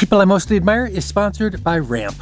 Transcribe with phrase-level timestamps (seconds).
[0.00, 2.16] People I Mostly Admire is sponsored by Ramp.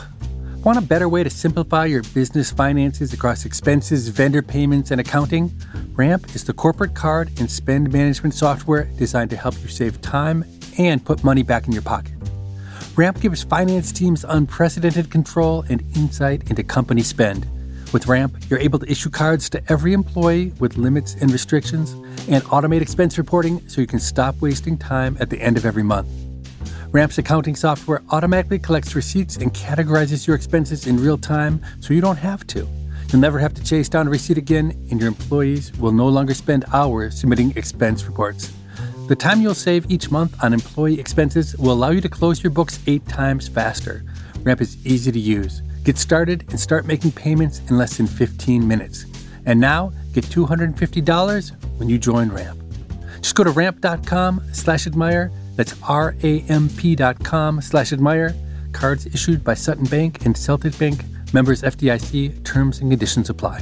[0.65, 5.53] Want a better way to simplify your business finances across expenses, vendor payments, and accounting?
[5.93, 10.45] Ramp is the corporate card and spend management software designed to help you save time
[10.77, 12.15] and put money back in your pocket.
[12.97, 17.47] Ramp gives finance teams unprecedented control and insight into company spend.
[17.93, 21.93] With Ramp, you're able to issue cards to every employee with limits and restrictions
[22.29, 25.85] and automate expense reporting so you can stop wasting time at the end of every
[25.85, 26.09] month.
[26.91, 32.01] Ramp's accounting software automatically collects receipts and categorizes your expenses in real time so you
[32.01, 32.67] don't have to.
[33.09, 36.33] You'll never have to chase down a receipt again, and your employees will no longer
[36.33, 38.53] spend hours submitting expense reports.
[39.07, 42.51] The time you'll save each month on employee expenses will allow you to close your
[42.51, 44.05] books eight times faster.
[44.43, 45.63] Ramp is easy to use.
[45.85, 49.05] Get started and start making payments in less than 15 minutes.
[49.47, 52.59] And now, get $250 when you join Ramp.
[53.21, 55.31] Just go to ramp.com slash admire.
[55.59, 58.33] That's R-A-M-P dot com slash admire.
[58.71, 61.03] Cards issued by Sutton Bank and Celtic Bank.
[61.35, 62.45] Members FDIC.
[62.45, 63.61] Terms and conditions apply.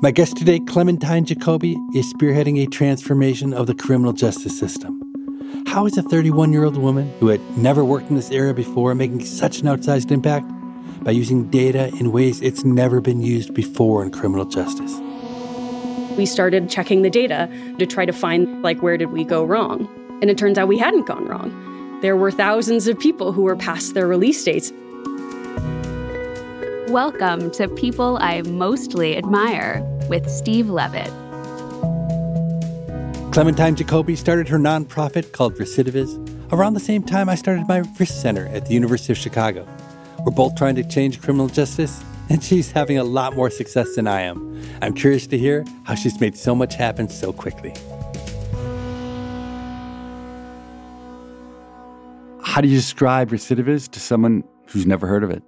[0.00, 5.00] My guest today, Clementine Jacoby, is spearheading a transformation of the criminal justice system.
[5.66, 8.94] How is a 31 year old woman who had never worked in this area before
[8.94, 10.46] making such an outsized impact?
[11.02, 15.00] By using data in ways it's never been used before in criminal justice.
[16.16, 17.48] We started checking the data
[17.80, 19.88] to try to find, like, where did we go wrong?
[20.22, 21.98] And it turns out we hadn't gone wrong.
[22.02, 24.72] There were thousands of people who were past their release dates.
[26.88, 31.10] Welcome to People I Mostly Admire with Steve Levitt.
[33.32, 36.16] Clementine Jacoby started her nonprofit called Recidiviz
[36.52, 39.66] around the same time I started my Risk Center at the University of Chicago.
[40.20, 44.06] We're both trying to change criminal justice, and she's having a lot more success than
[44.06, 44.62] I am.
[44.82, 47.74] I'm curious to hear how she's made so much happen so quickly.
[52.42, 55.42] How do you describe Recidiviz to someone who's never heard of it?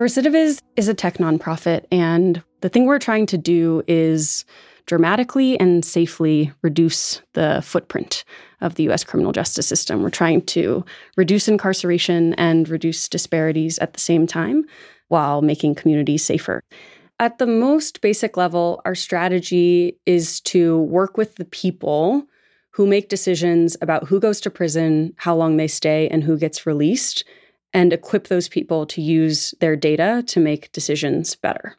[0.00, 4.44] Recidiviz is a tech nonprofit, and the thing we're trying to do is
[4.86, 8.24] dramatically and safely reduce the footprint
[8.60, 10.02] of the US criminal justice system.
[10.02, 10.84] We're trying to
[11.16, 14.64] reduce incarceration and reduce disparities at the same time
[15.08, 16.62] while making communities safer.
[17.20, 22.26] At the most basic level, our strategy is to work with the people
[22.72, 26.66] who make decisions about who goes to prison, how long they stay, and who gets
[26.66, 27.24] released,
[27.72, 31.76] and equip those people to use their data to make decisions better.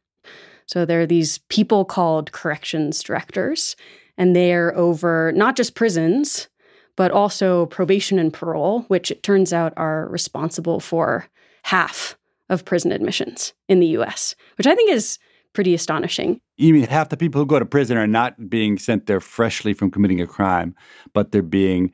[0.67, 3.75] So there are these people called corrections directors,
[4.17, 6.47] and they're over not just prisons,
[6.95, 11.27] but also probation and parole, which it turns out are responsible for
[11.63, 12.17] half
[12.49, 15.17] of prison admissions in the US, which I think is
[15.53, 16.39] pretty astonishing.
[16.57, 19.73] You mean half the people who go to prison are not being sent there freshly
[19.73, 20.75] from committing a crime,
[21.13, 21.93] but they're being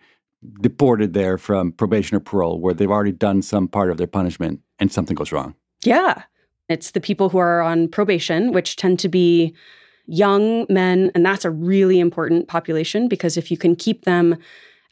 [0.60, 4.60] deported there from probation or parole where they've already done some part of their punishment
[4.80, 5.54] and something goes wrong?
[5.84, 6.24] Yeah.
[6.68, 9.54] It's the people who are on probation, which tend to be
[10.08, 11.12] young men.
[11.14, 14.38] And that's a really important population because if you can keep them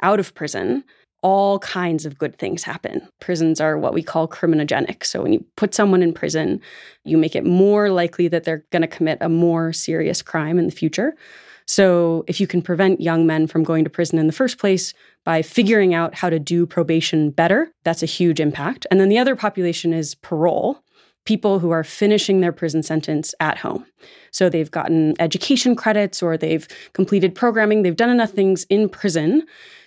[0.01, 0.83] out of prison,
[1.21, 3.07] all kinds of good things happen.
[3.19, 5.03] Prisons are what we call criminogenic.
[5.03, 6.61] So when you put someone in prison,
[7.03, 10.65] you make it more likely that they're going to commit a more serious crime in
[10.65, 11.15] the future.
[11.65, 14.93] So if you can prevent young men from going to prison in the first place
[15.23, 18.87] by figuring out how to do probation better, that's a huge impact.
[18.89, 20.83] And then the other population is parole
[21.25, 23.85] people who are finishing their prison sentence at home.
[24.31, 29.43] So they've gotten education credits or they've completed programming, they've done enough things in prison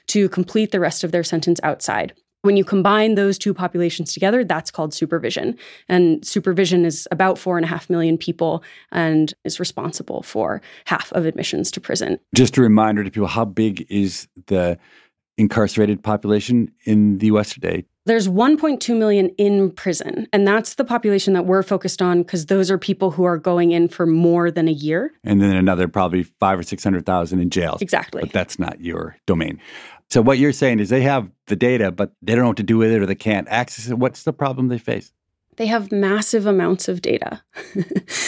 [0.09, 2.13] to complete the rest of their sentence outside.
[2.43, 5.57] When you combine those two populations together, that's called supervision.
[5.89, 11.13] And supervision is about four and a half million people and is responsible for half
[11.13, 12.19] of admissions to prison.
[12.35, 14.77] Just a reminder to people how big is the
[15.39, 17.85] incarcerated population in the US today?
[18.05, 22.69] There's 1.2 million in prison, and that's the population that we're focused on because those
[22.69, 25.13] are people who are going in for more than a year.
[25.23, 27.81] And then another probably five or 600,000 in jails.
[27.81, 28.23] Exactly.
[28.23, 29.61] But that's not your domain.
[30.13, 32.63] So what you're saying is they have the data, but they don't know what to
[32.63, 33.97] do with it or they can't access it.
[33.99, 35.11] What's the problem they face?
[35.57, 37.43] They have massive amounts of data.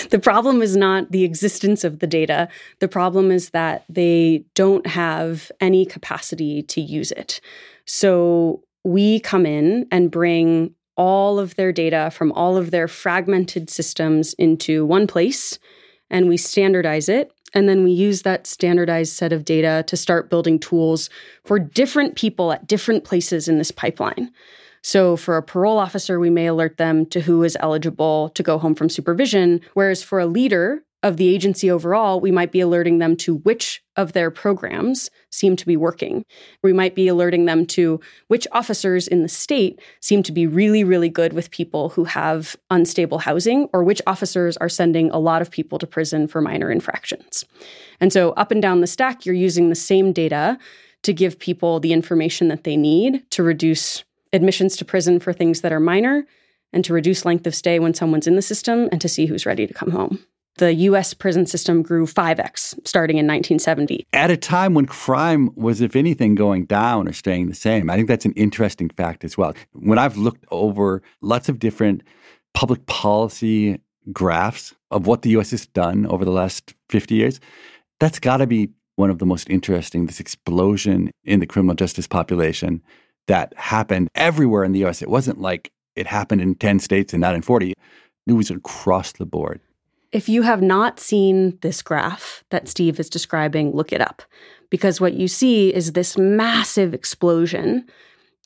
[0.09, 2.49] the problem is not the existence of the data.
[2.79, 7.43] The problem is that they don't have any capacity to use it.
[7.85, 13.69] So we come in and bring all of their data from all of their fragmented
[13.69, 15.59] systems into one place
[16.09, 17.31] and we standardize it.
[17.55, 21.09] And then we use that standardized set of data to start building tools
[21.45, 24.31] for different people at different places in this pipeline.
[24.83, 28.59] So, for a parole officer, we may alert them to who is eligible to go
[28.59, 29.63] home from supervision.
[29.73, 33.83] Whereas for a leader, of the agency overall, we might be alerting them to which
[33.95, 36.25] of their programs seem to be working.
[36.63, 40.83] We might be alerting them to which officers in the state seem to be really,
[40.83, 45.43] really good with people who have unstable housing, or which officers are sending a lot
[45.43, 47.45] of people to prison for minor infractions.
[48.01, 50.59] And so, up and down the stack, you're using the same data
[51.03, 55.61] to give people the information that they need to reduce admissions to prison for things
[55.61, 56.27] that are minor
[56.73, 59.45] and to reduce length of stay when someone's in the system and to see who's
[59.45, 60.25] ready to come home
[60.57, 64.07] the US prison system grew 5x starting in 1970.
[64.13, 67.91] At a time when crime was, if anything, going down or staying the same.
[67.91, 69.55] I think that's an interesting fact as well.
[69.73, 72.03] When I've looked over lots of different
[72.53, 73.81] public policy
[74.13, 77.41] graphs of what the US has done over the last 50 years,
[77.99, 82.07] that's got to be one of the most interesting this explosion in the criminal justice
[82.07, 82.81] population
[83.27, 85.03] that happened everywhere in the US.
[85.03, 87.73] It wasn't like it happened in 10 states and not in 40.
[88.27, 89.61] It was across the board.
[90.15, 94.23] If you have not seen this graph that Steve is describing, look it up
[94.71, 97.85] because what you see is this massive explosion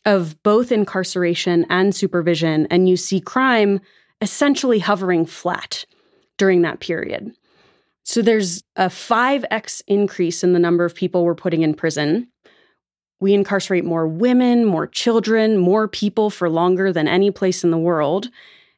[0.06, 3.80] of both incarceration and supervision, and you see crime
[4.22, 5.84] essentially hovering flat
[6.38, 7.32] during that period.
[8.02, 12.28] So there's a 5x increase in the number of people we're putting in prison.
[13.20, 17.76] We incarcerate more women, more children, more people for longer than any place in the
[17.76, 18.30] world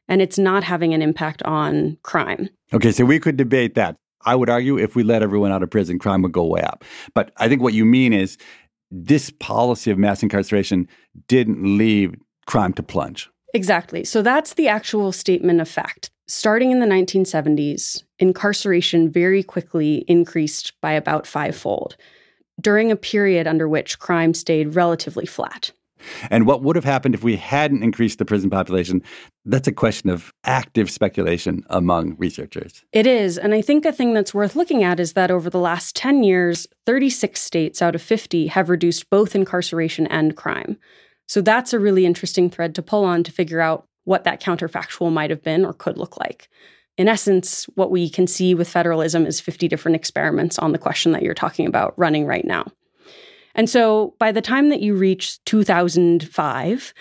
[0.07, 2.49] and it's not having an impact on crime.
[2.73, 3.95] Okay, so we could debate that.
[4.25, 6.83] I would argue if we let everyone out of prison, crime would go way up.
[7.13, 8.37] But I think what you mean is
[8.91, 10.87] this policy of mass incarceration
[11.27, 12.15] didn't leave
[12.45, 13.29] crime to plunge.
[13.53, 14.03] Exactly.
[14.03, 16.11] So that's the actual statement of fact.
[16.27, 21.97] Starting in the 1970s, incarceration very quickly increased by about fivefold
[22.59, 25.71] during a period under which crime stayed relatively flat.
[26.29, 29.01] And what would have happened if we hadn't increased the prison population?
[29.45, 32.83] That's a question of active speculation among researchers.
[32.91, 33.37] It is.
[33.37, 36.23] And I think a thing that's worth looking at is that over the last 10
[36.23, 40.77] years, 36 states out of 50 have reduced both incarceration and crime.
[41.27, 45.11] So that's a really interesting thread to pull on to figure out what that counterfactual
[45.11, 46.49] might have been or could look like.
[46.97, 51.13] In essence, what we can see with federalism is 50 different experiments on the question
[51.13, 52.65] that you're talking about running right now.
[53.55, 56.93] And so by the time that you reach 2005,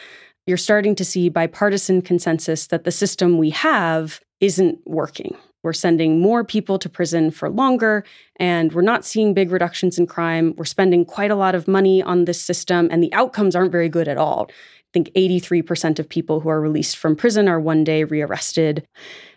[0.47, 5.37] you're starting to see bipartisan consensus that the system we have isn't working.
[5.62, 8.05] We're sending more people to prison for longer,
[8.37, 10.55] and we're not seeing big reductions in crime.
[10.56, 13.91] We're spending quite a lot of money on this system, and the outcomes aren't very
[13.91, 14.47] good at all.
[14.49, 18.88] I think 83% of people who are released from prison are one day rearrested.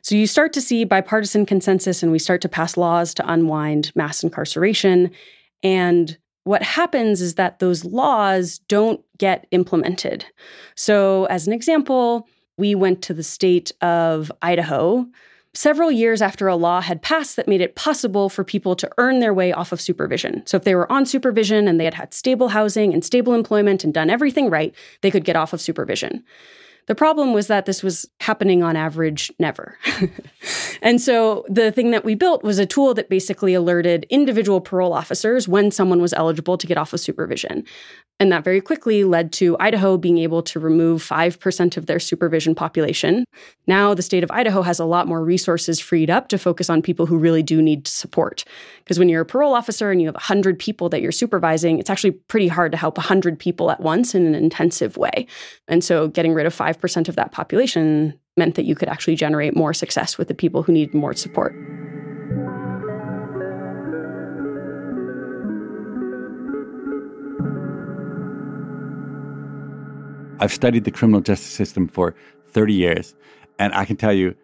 [0.01, 3.91] So you start to see bipartisan consensus, and we start to pass laws to unwind
[3.93, 5.11] mass incarceration.
[5.61, 10.25] And what happens is that those laws don't get implemented.
[10.75, 15.07] So, as an example, we went to the state of Idaho
[15.55, 19.19] several years after a law had passed that made it possible for people to earn
[19.19, 20.45] their way off of supervision.
[20.45, 23.83] So, if they were on supervision and they had had stable housing and stable employment
[23.83, 26.23] and done everything right, they could get off of supervision.
[26.87, 29.77] The problem was that this was happening on average never.
[30.81, 34.93] and so the thing that we built was a tool that basically alerted individual parole
[34.93, 37.65] officers when someone was eligible to get off of supervision.
[38.19, 42.53] And that very quickly led to Idaho being able to remove 5% of their supervision
[42.53, 43.25] population.
[43.65, 46.81] Now, the state of Idaho has a lot more resources freed up to focus on
[46.81, 48.45] people who really do need support.
[48.83, 51.89] Because when you're a parole officer and you have 100 people that you're supervising, it's
[51.89, 55.25] actually pretty hard to help 100 people at once in an intensive way.
[55.67, 56.72] And so, getting rid of 5%
[57.07, 60.71] of that population meant that you could actually generate more success with the people who
[60.71, 61.53] need more support.
[70.39, 72.15] I've studied the criminal justice system for
[72.49, 73.15] 30 years,
[73.59, 74.35] and I can tell you,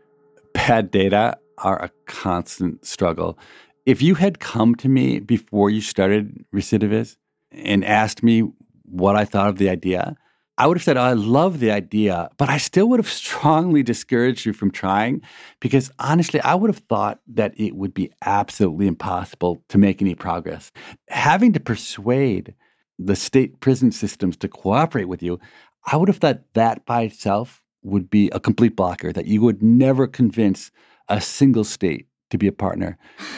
[0.53, 3.37] bad data are a constant struggle.
[3.85, 7.17] If you had come to me before you started Recidiviz
[7.51, 8.43] and asked me
[8.83, 10.15] what I thought of the idea,
[10.59, 13.81] I would have said, oh, I love the idea, but I still would have strongly
[13.81, 15.21] discouraged you from trying
[15.61, 20.15] because honestly, I would have thought that it would be absolutely impossible to make any
[20.15, 20.73] progress.
[21.07, 22.53] Having to persuade
[22.99, 25.39] the state prison systems to cooperate with you,
[25.85, 29.63] I would have thought that by itself would be a complete blocker, that you would
[29.63, 30.71] never convince
[31.07, 32.97] a single state to be a partner.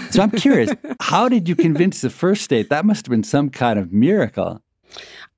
[0.09, 2.69] So I'm curious, how did you convince the first state?
[2.71, 4.59] That must have been some kind of miracle.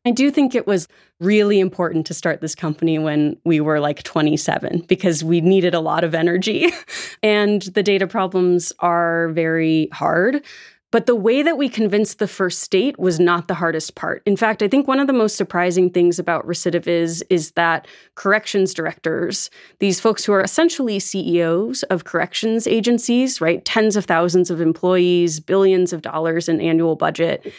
[0.06, 0.88] I do think it was
[1.20, 5.80] really important to start this company when we were like 27 because we needed a
[5.80, 6.72] lot of energy
[7.24, 10.44] and the data problems are very hard.
[10.92, 14.22] But the way that we convinced the first state was not the hardest part.
[14.28, 18.76] In fact, I think one of the most surprising things about Recidiviz is that corrections
[18.76, 23.66] directors, these folks who are essentially CEOs of corrections agencies, right?
[23.66, 27.52] Tens of thousands of employees, billions of dollars in annual budget.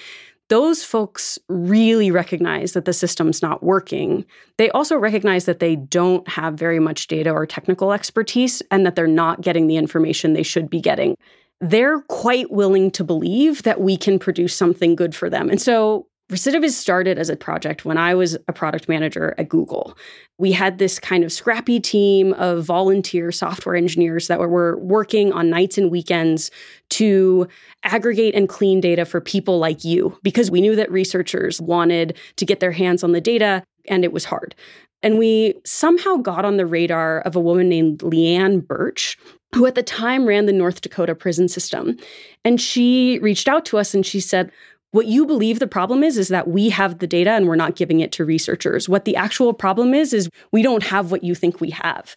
[0.50, 4.24] Those folks really recognize that the system's not working.
[4.58, 8.94] They also recognize that they don't have very much data or technical expertise and that
[8.94, 11.16] they're not getting the information they should be getting
[11.60, 15.48] they're quite willing to believe that we can produce something good for them.
[15.48, 19.96] And so Recidiviz started as a project when I was a product manager at Google.
[20.38, 25.50] We had this kind of scrappy team of volunteer software engineers that were working on
[25.50, 26.50] nights and weekends
[26.90, 27.46] to
[27.82, 32.46] aggregate and clean data for people like you because we knew that researchers wanted to
[32.46, 34.54] get their hands on the data and it was hard.
[35.02, 39.18] And we somehow got on the radar of a woman named Leann Bertsch,
[39.54, 41.98] who at the time ran the North Dakota prison system.
[42.46, 44.50] And she reached out to us and she said,
[44.94, 47.74] what you believe the problem is, is that we have the data and we're not
[47.74, 48.88] giving it to researchers.
[48.88, 52.14] What the actual problem is, is we don't have what you think we have.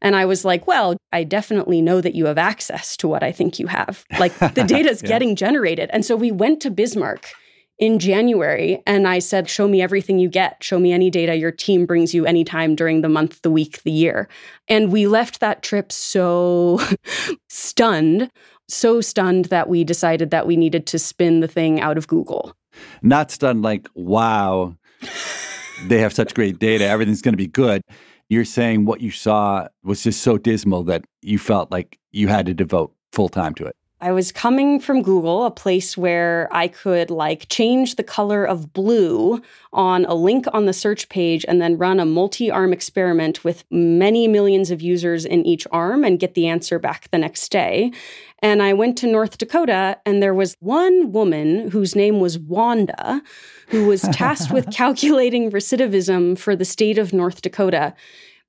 [0.00, 3.32] And I was like, well, I definitely know that you have access to what I
[3.32, 4.04] think you have.
[4.20, 5.08] Like the data is yeah.
[5.08, 5.90] getting generated.
[5.92, 7.32] And so we went to Bismarck
[7.82, 10.62] in January and I said, Show me everything you get.
[10.62, 13.90] Show me any data your team brings you anytime during the month, the week, the
[13.90, 14.28] year.
[14.68, 16.80] And we left that trip so
[17.48, 18.30] stunned,
[18.72, 22.54] so stunned that we decided that we needed to spin the thing out of Google.
[23.02, 24.76] Not stunned like, wow,
[25.86, 27.82] they have such great data, everything's going to be good.
[28.28, 32.46] You're saying what you saw was just so dismal that you felt like you had
[32.46, 33.76] to devote full time to it.
[34.02, 38.72] I was coming from Google, a place where I could like change the color of
[38.72, 39.40] blue
[39.72, 43.62] on a link on the search page and then run a multi arm experiment with
[43.70, 47.92] many millions of users in each arm and get the answer back the next day.
[48.40, 53.22] And I went to North Dakota, and there was one woman whose name was Wanda,
[53.68, 57.94] who was tasked with calculating recidivism for the state of North Dakota.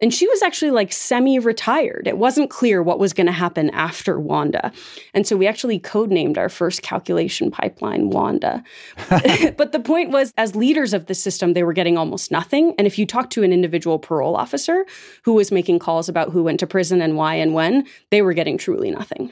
[0.04, 2.08] And she was actually like semi retired.
[2.08, 4.74] It wasn't clear what was going to happen after Wanda.
[5.14, 8.66] And so we actually codenamed our first calculation pipeline Wanda.
[9.10, 12.76] but the point was, as leaders of the system, they were getting almost nothing.
[12.78, 14.86] And if you talk to an individual parole officer
[15.24, 18.34] who was making calls about who went to prison and why and when, they were
[18.34, 19.32] getting truly nothing.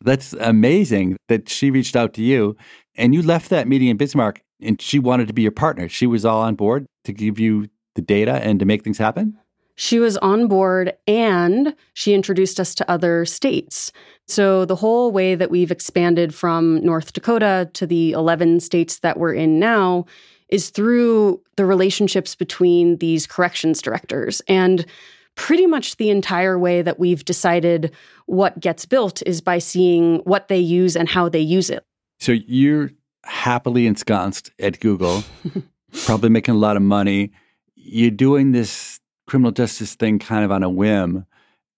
[0.00, 2.56] That's amazing that she reached out to you
[2.94, 5.90] and you left that meeting in Bismarck and she wanted to be your partner.
[5.90, 9.36] She was all on board to give you the data and to make things happen?
[9.76, 13.92] She was on board and she introduced us to other states.
[14.26, 19.18] So, the whole way that we've expanded from North Dakota to the 11 states that
[19.18, 20.06] we're in now
[20.48, 24.40] is through the relationships between these corrections directors.
[24.48, 24.86] And
[25.34, 30.48] pretty much the entire way that we've decided what gets built is by seeing what
[30.48, 31.84] they use and how they use it.
[32.18, 32.90] So, you're
[33.24, 35.22] happily ensconced at Google,
[36.06, 37.32] probably making a lot of money.
[37.74, 41.26] You're doing this criminal justice thing kind of on a whim.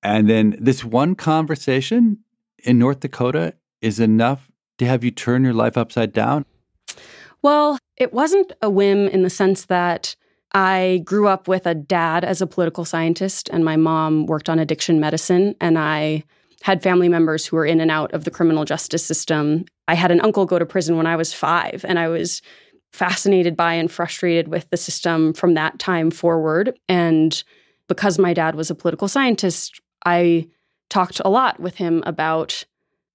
[0.02, 2.18] And then this one conversation
[2.64, 6.44] in North Dakota is enough to have you turn your life upside down?
[7.42, 10.16] Well, it wasn't a whim in the sense that
[10.52, 14.58] I grew up with a dad as a political scientist, and my mom worked on
[14.58, 16.24] addiction medicine, and I
[16.62, 19.66] had family members who were in and out of the criminal justice system.
[19.86, 22.42] I had an uncle go to prison when I was five, and I was
[22.92, 26.78] fascinated by and frustrated with the system from that time forward.
[26.88, 27.42] And
[27.88, 30.48] because my dad was a political scientist, I
[30.90, 32.64] talked a lot with him about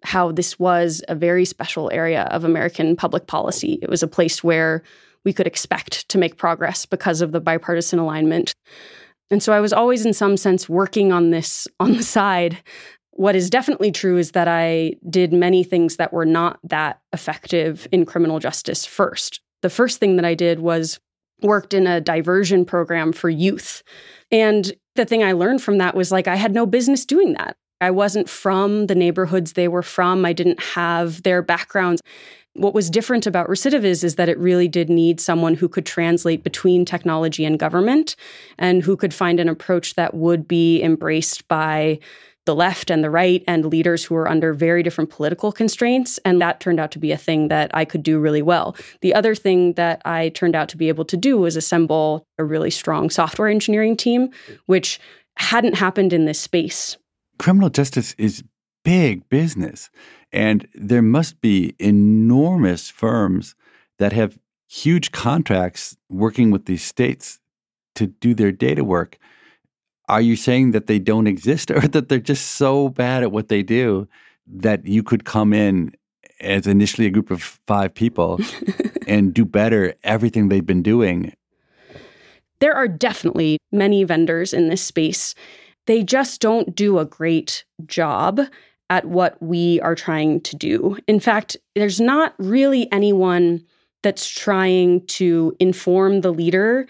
[0.03, 3.80] how this was a very special area of American public policy.
[3.82, 4.84] It was a place where
[5.24, 8.53] we could expect to make progress because of the bipartisan alignment.
[9.32, 12.58] And so I was always, in some sense, working on this on the side.
[13.12, 17.88] What is definitely true is that I did many things that were not that effective
[17.92, 21.00] in criminal justice first the first thing that I did was
[21.41, 23.82] worked in a diversion program for youth.
[24.32, 27.58] And the thing I learned from that was like I had no business doing that.
[27.82, 30.25] I wasn't from the neighborhoods they were from.
[30.25, 32.01] I didn't have their backgrounds.
[32.53, 36.43] What was different about Recidiviz is that it really did need someone who could translate
[36.43, 38.15] between technology and government
[38.60, 42.00] and who could find an approach that would be embraced by
[42.46, 46.18] the left and the right and leaders who were under very different political constraints.
[46.26, 48.76] And that turned out to be a thing that I could do really well.
[49.02, 52.44] The other thing that I turned out to be able to do was assemble a
[52.44, 54.30] really strong software engineering team,
[54.66, 55.00] which
[55.38, 56.98] hadn't happened in this space.
[57.40, 58.44] Criminal justice is
[58.84, 59.90] big business.
[60.32, 63.56] And there must be enormous firms
[64.00, 67.40] that have huge contracts working with these states
[67.96, 69.18] to do their data work.
[70.10, 73.48] Are you saying that they don't exist or that they're just so bad at what
[73.48, 74.07] they do
[74.48, 75.93] that you could come in
[76.39, 78.39] as initially a group of five people
[79.07, 81.33] and do better everything they've been doing?
[82.60, 85.36] There are definitely many vendors in this space.
[85.86, 88.39] They just don't do a great job
[88.89, 90.98] at what we are trying to do.
[91.07, 93.63] In fact, there's not really anyone
[94.01, 96.88] that's trying to inform the leader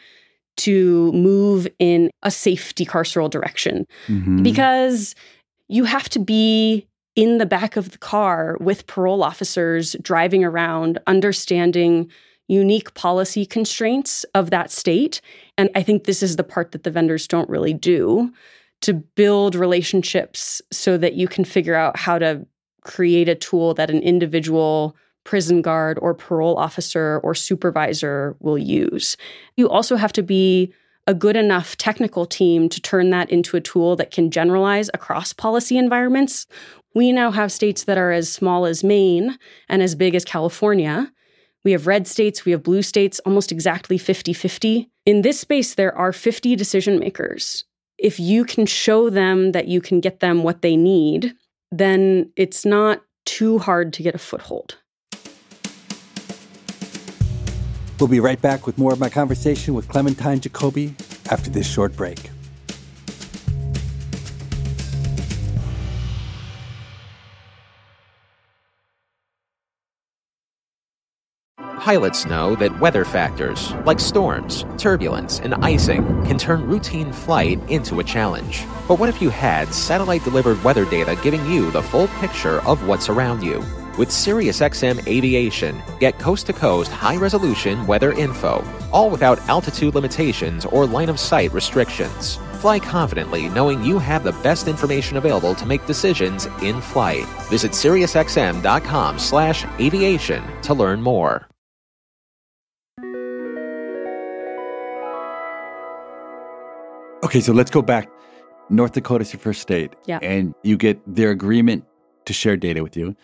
[0.57, 4.43] to move in a safe decarceral direction mm-hmm.
[4.43, 5.15] because
[5.67, 10.99] you have to be in the back of the car with parole officers driving around,
[11.07, 12.09] understanding
[12.47, 15.21] unique policy constraints of that state.
[15.57, 18.33] And I think this is the part that the vendors don't really do
[18.81, 22.45] to build relationships so that you can figure out how to
[22.81, 29.17] create a tool that an individual prison guard or parole officer or supervisor will use.
[29.55, 30.73] You also have to be
[31.05, 35.33] a good enough technical team to turn that into a tool that can generalize across
[35.33, 36.47] policy environments.
[36.95, 39.37] We now have states that are as small as Maine
[39.67, 41.11] and as big as California.
[41.63, 44.89] We have red states, we have blue states, almost exactly 50 50.
[45.05, 47.65] In this space, there are 50 decision makers.
[47.97, 51.33] If you can show them that you can get them what they need,
[51.71, 54.77] then it's not too hard to get a foothold.
[58.03, 60.93] We'll be right back with more of my conversation with Clementine Jacoby
[61.31, 62.31] after this short break.
[71.79, 78.01] Pilots know that weather factors, like storms, turbulence, and icing, can turn routine flight into
[78.01, 78.65] a challenge.
[78.85, 82.85] But what if you had satellite delivered weather data giving you the full picture of
[82.85, 83.63] what's around you?
[83.95, 90.65] With SiriusXM Aviation, get coast to coast high resolution weather info, all without altitude limitations
[90.65, 92.37] or line of sight restrictions.
[92.59, 97.25] Fly confidently knowing you have the best information available to make decisions in flight.
[97.49, 101.47] Visit SiriusXM.com slash aviation to learn more.
[107.23, 108.09] Okay, so let's go back.
[108.71, 109.95] North Dakota's your first state.
[110.07, 110.17] Yeah.
[110.23, 111.85] And you get their agreement
[112.25, 113.15] to share data with you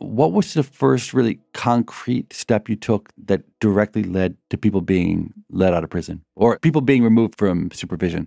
[0.00, 5.32] what was the first really concrete step you took that directly led to people being
[5.50, 8.26] let out of prison or people being removed from supervision?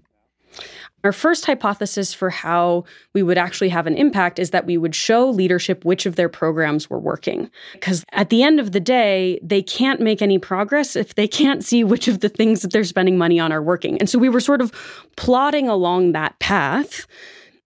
[1.04, 4.96] Our first hypothesis for how we would actually have an impact is that we would
[4.96, 7.50] show leadership which of their programs were working.
[7.74, 11.64] Because at the end of the day, they can't make any progress if they can't
[11.64, 13.98] see which of the things that they're spending money on are working.
[13.98, 14.72] And so we were sort of
[15.18, 17.08] plodding along that path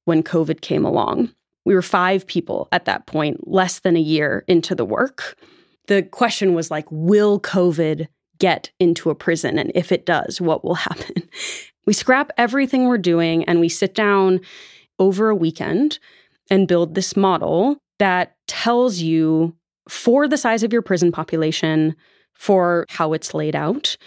[0.05, 1.33] when COVID came along.
[1.67, 5.35] We were five people at that point, less than a year into the work.
[5.87, 8.07] The question was like, will COVID
[8.39, 9.59] get into a prison?
[9.59, 11.27] And if it does, what will happen?
[11.85, 14.39] We scrap everything we're doing and we sit down
[14.97, 15.99] over a weekend
[16.49, 19.53] and build this model that tells you
[19.89, 21.97] for the size of your prison population,
[22.33, 23.97] for how it's laid out,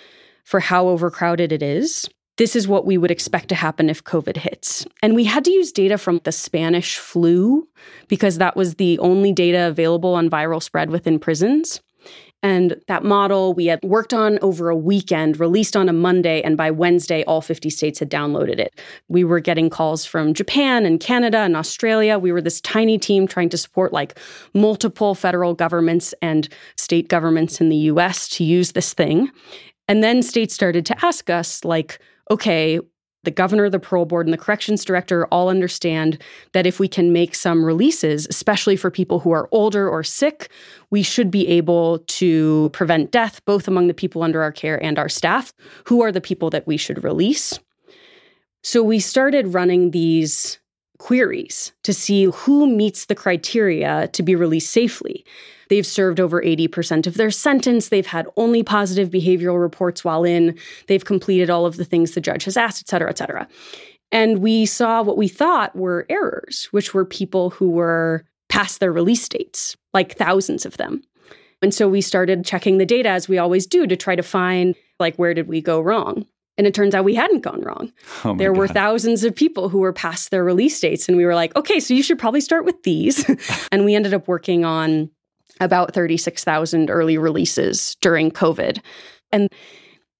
[0.44, 2.08] for how overcrowded it is,
[2.40, 4.87] this is what we would expect to happen if COVID hits.
[5.03, 7.68] And we had to use data from the Spanish flu
[8.09, 11.83] because that was the only data available on viral spread within prisons.
[12.42, 16.57] And that model we had worked on over a weekend, released on a Monday, and
[16.57, 18.81] by Wednesday, all 50 states had downloaded it.
[19.09, 22.18] We were getting calls from Japan and Canada and Australia.
[22.18, 24.18] We were this tiny team trying to support like
[24.55, 26.48] multiple federal governments and
[26.79, 29.31] state governments in the US to use this thing.
[29.88, 31.98] And then states started to ask us, like,
[32.30, 32.80] okay,
[33.22, 37.12] the governor, the parole board, and the corrections director all understand that if we can
[37.12, 40.50] make some releases, especially for people who are older or sick,
[40.90, 44.98] we should be able to prevent death, both among the people under our care and
[44.98, 45.52] our staff.
[45.84, 47.58] Who are the people that we should release?
[48.62, 50.59] So we started running these
[51.00, 55.24] queries to see who meets the criteria to be released safely.
[55.70, 57.88] They've served over 80% of their sentence.
[57.88, 60.58] They've had only positive behavioral reports while in.
[60.88, 63.48] They've completed all of the things the judge has asked, et cetera, et cetera.
[64.12, 68.92] And we saw what we thought were errors, which were people who were past their
[68.92, 71.02] release dates, like thousands of them.
[71.62, 74.74] And so we started checking the data as we always do to try to find
[74.98, 76.26] like where did we go wrong?
[76.60, 77.90] And it turns out we hadn't gone wrong.
[78.22, 78.58] Oh there God.
[78.58, 81.08] were thousands of people who were past their release dates.
[81.08, 83.24] And we were like, okay, so you should probably start with these.
[83.72, 85.08] and we ended up working on
[85.58, 88.82] about 36,000 early releases during COVID.
[89.32, 89.48] And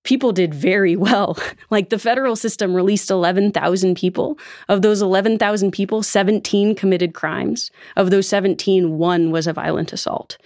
[0.03, 1.37] people did very well.
[1.69, 4.39] Like the federal system released 11,000 people.
[4.71, 7.71] Of those 11,000 people, 17 committed crimes.
[7.97, 10.39] Of those 17, one was a violent assault.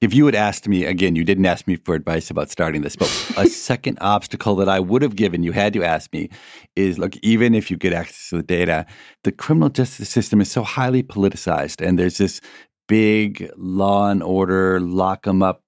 [0.00, 2.96] If you had asked me, again, you didn't ask me for advice about starting this,
[2.96, 6.30] but a second obstacle that I would have given you had to ask me
[6.76, 8.86] is look, even if you get access to the data,
[9.24, 12.40] the criminal justice system is so highly politicized and there's this
[12.86, 15.62] big law and order, lock them up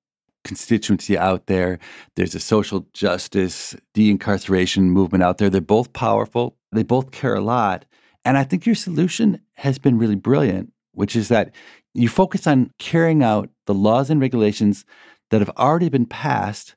[0.44, 1.78] constituency out there.
[2.16, 5.50] There's a social justice, de incarceration movement out there.
[5.50, 7.84] They're both powerful, they both care a lot.
[8.24, 11.54] And I think your solution has been really brilliant, which is that
[11.94, 14.84] you focus on carrying out the laws and regulations
[15.30, 16.76] that have already been passed,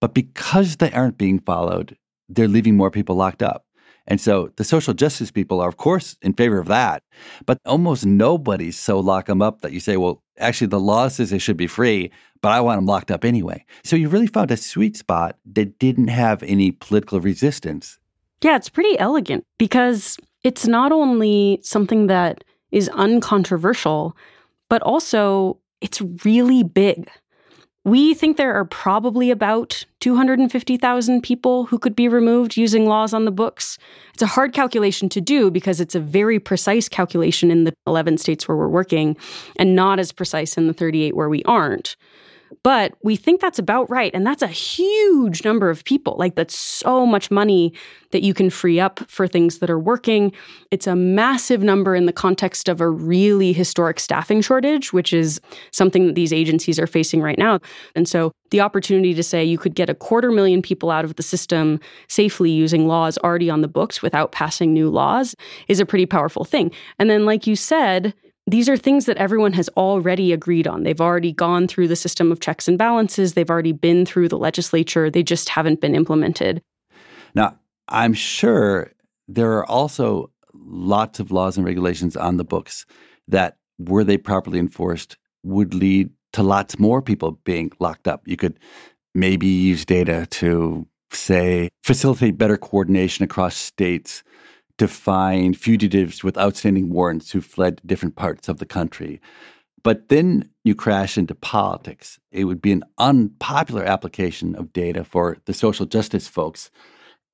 [0.00, 1.96] but because they aren't being followed,
[2.28, 3.64] they're leaving more people locked up.
[4.06, 7.02] And so the social justice people are, of course, in favor of that.
[7.46, 11.30] But almost nobody's so lock them up that you say, well, actually, the law says
[11.30, 12.10] they should be free,
[12.40, 13.64] but I want them locked up anyway.
[13.84, 17.98] So you really found a sweet spot that didn't have any political resistance.
[18.42, 24.16] Yeah, it's pretty elegant because it's not only something that is uncontroversial,
[24.72, 27.10] but also it's really big.
[27.84, 33.26] We think there are probably about 250,000 people who could be removed using laws on
[33.26, 33.76] the books.
[34.14, 38.16] It's a hard calculation to do because it's a very precise calculation in the 11
[38.16, 39.14] states where we're working
[39.56, 41.94] and not as precise in the 38 where we aren't.
[42.62, 44.10] But we think that's about right.
[44.14, 46.16] And that's a huge number of people.
[46.18, 47.72] Like, that's so much money
[48.10, 50.32] that you can free up for things that are working.
[50.70, 55.40] It's a massive number in the context of a really historic staffing shortage, which is
[55.72, 57.60] something that these agencies are facing right now.
[57.94, 61.16] And so, the opportunity to say you could get a quarter million people out of
[61.16, 65.34] the system safely using laws already on the books without passing new laws
[65.68, 66.70] is a pretty powerful thing.
[66.98, 68.14] And then, like you said,
[68.46, 70.82] these are things that everyone has already agreed on.
[70.82, 73.34] They've already gone through the system of checks and balances.
[73.34, 75.10] They've already been through the legislature.
[75.10, 76.60] They just haven't been implemented.
[77.34, 77.56] Now,
[77.88, 78.90] I'm sure
[79.28, 82.84] there are also lots of laws and regulations on the books
[83.28, 88.22] that, were they properly enforced, would lead to lots more people being locked up.
[88.26, 88.58] You could
[89.14, 94.22] maybe use data to, say, facilitate better coordination across states
[94.78, 99.20] to find fugitives with outstanding warrants who fled different parts of the country.
[99.82, 102.18] But then you crash into politics.
[102.30, 106.70] It would be an unpopular application of data for the social justice folks.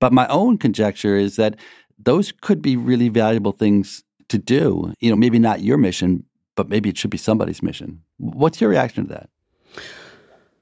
[0.01, 1.57] But my own conjecture is that
[1.99, 4.93] those could be really valuable things to do.
[5.01, 6.25] You know, maybe not your mission,
[6.55, 8.01] but maybe it should be somebody's mission.
[8.19, 9.31] What's your reaction to that?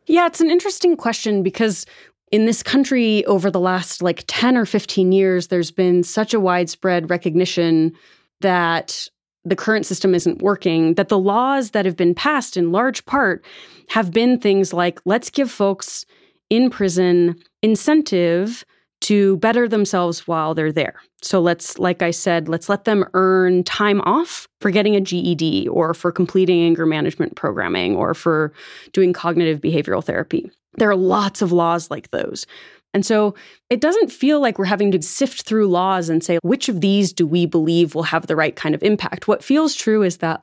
[0.07, 1.85] Yeah, it's an interesting question because
[2.33, 6.41] in this country over the last like 10 or 15 years, there's been such a
[6.41, 7.93] widespread recognition
[8.41, 9.09] that
[9.45, 13.45] the current system isn't working, that the laws that have been passed in large part
[13.89, 16.05] have been things like let's give folks
[16.51, 18.65] in prison incentive
[19.03, 21.01] to better themselves while they're there.
[21.23, 25.69] So let's, like I said, let's let them earn time off for getting a GED
[25.69, 28.53] or for completing anger management programming or for
[28.93, 30.51] doing cognitive behavioral therapy.
[30.79, 32.47] There are lots of laws like those.
[32.95, 33.35] And so
[33.69, 37.13] it doesn't feel like we're having to sift through laws and say, which of these
[37.13, 39.29] do we believe will have the right kind of impact?
[39.29, 40.43] What feels true is that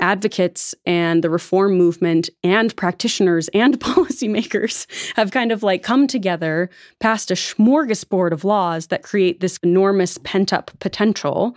[0.00, 6.70] advocates and the reform movement and practitioners and policymakers have kind of like come together
[7.00, 11.56] passed a smorgasbord of laws that create this enormous pent up potential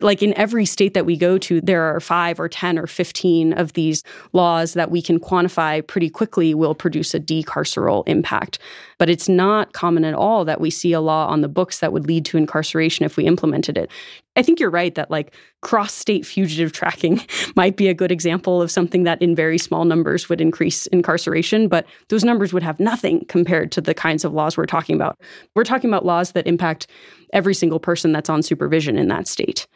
[0.00, 3.54] like in every state that we go to, there are five or 10 or 15
[3.54, 4.02] of these
[4.34, 8.58] laws that we can quantify pretty quickly will produce a decarceral impact.
[8.98, 11.94] But it's not common at all that we see a law on the books that
[11.94, 13.90] would lead to incarceration if we implemented it.
[14.36, 17.22] I think you're right that like cross state fugitive tracking
[17.56, 21.68] might be a good example of something that in very small numbers would increase incarceration,
[21.68, 25.18] but those numbers would have nothing compared to the kinds of laws we're talking about.
[25.54, 26.86] We're talking about laws that impact
[27.32, 29.66] every single person that's on supervision in that state.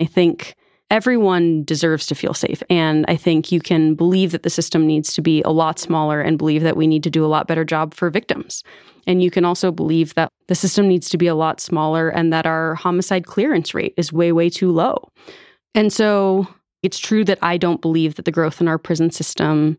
[0.00, 0.54] I think
[0.90, 2.62] everyone deserves to feel safe.
[2.68, 6.20] And I think you can believe that the system needs to be a lot smaller
[6.20, 8.64] and believe that we need to do a lot better job for victims.
[9.06, 12.32] And you can also believe that the system needs to be a lot smaller and
[12.32, 15.10] that our homicide clearance rate is way, way too low.
[15.74, 16.46] And so
[16.82, 19.78] it's true that I don't believe that the growth in our prison system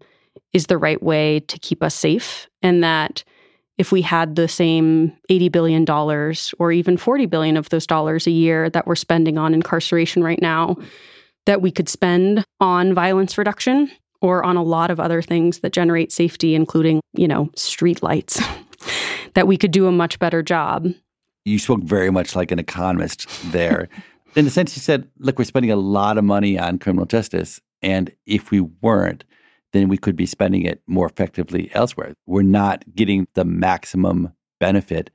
[0.53, 3.23] is the right way to keep us safe and that
[3.81, 5.89] if we had the same $80 billion
[6.59, 10.39] or even 40 billion of those dollars a year that we're spending on incarceration right
[10.39, 10.77] now,
[11.47, 13.89] that we could spend on violence reduction
[14.21, 18.39] or on a lot of other things that generate safety, including, you know, street lights,
[19.33, 20.87] that we could do a much better job.
[21.45, 23.89] You spoke very much like an economist there.
[24.35, 27.59] In the sense, you said, look, we're spending a lot of money on criminal justice.
[27.81, 29.23] And if we weren't,
[29.73, 32.13] then we could be spending it more effectively elsewhere.
[32.25, 35.09] We're not getting the maximum benefit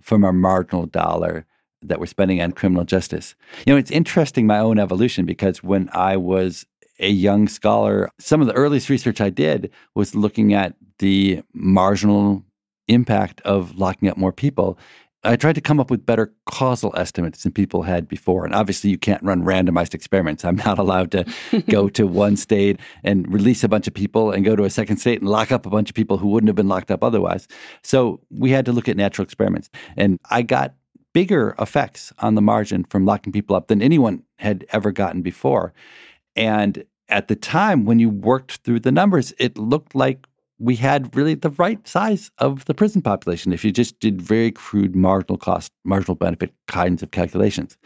[0.00, 1.46] from our marginal dollar
[1.82, 3.34] that we're spending on criminal justice.
[3.66, 6.66] You know, it's interesting my own evolution because when I was
[6.98, 12.44] a young scholar, some of the earliest research I did was looking at the marginal
[12.88, 14.78] impact of locking up more people.
[15.22, 18.46] I tried to come up with better causal estimates than people had before.
[18.46, 20.44] And obviously, you can't run randomized experiments.
[20.44, 21.24] I'm not allowed to
[21.68, 24.96] go to one state and release a bunch of people and go to a second
[24.96, 27.48] state and lock up a bunch of people who wouldn't have been locked up otherwise.
[27.82, 29.68] So we had to look at natural experiments.
[29.96, 30.74] And I got
[31.12, 35.74] bigger effects on the margin from locking people up than anyone had ever gotten before.
[36.34, 40.26] And at the time, when you worked through the numbers, it looked like
[40.60, 44.52] we had really the right size of the prison population if you just did very
[44.52, 47.76] crude marginal cost, marginal benefit kinds of calculations.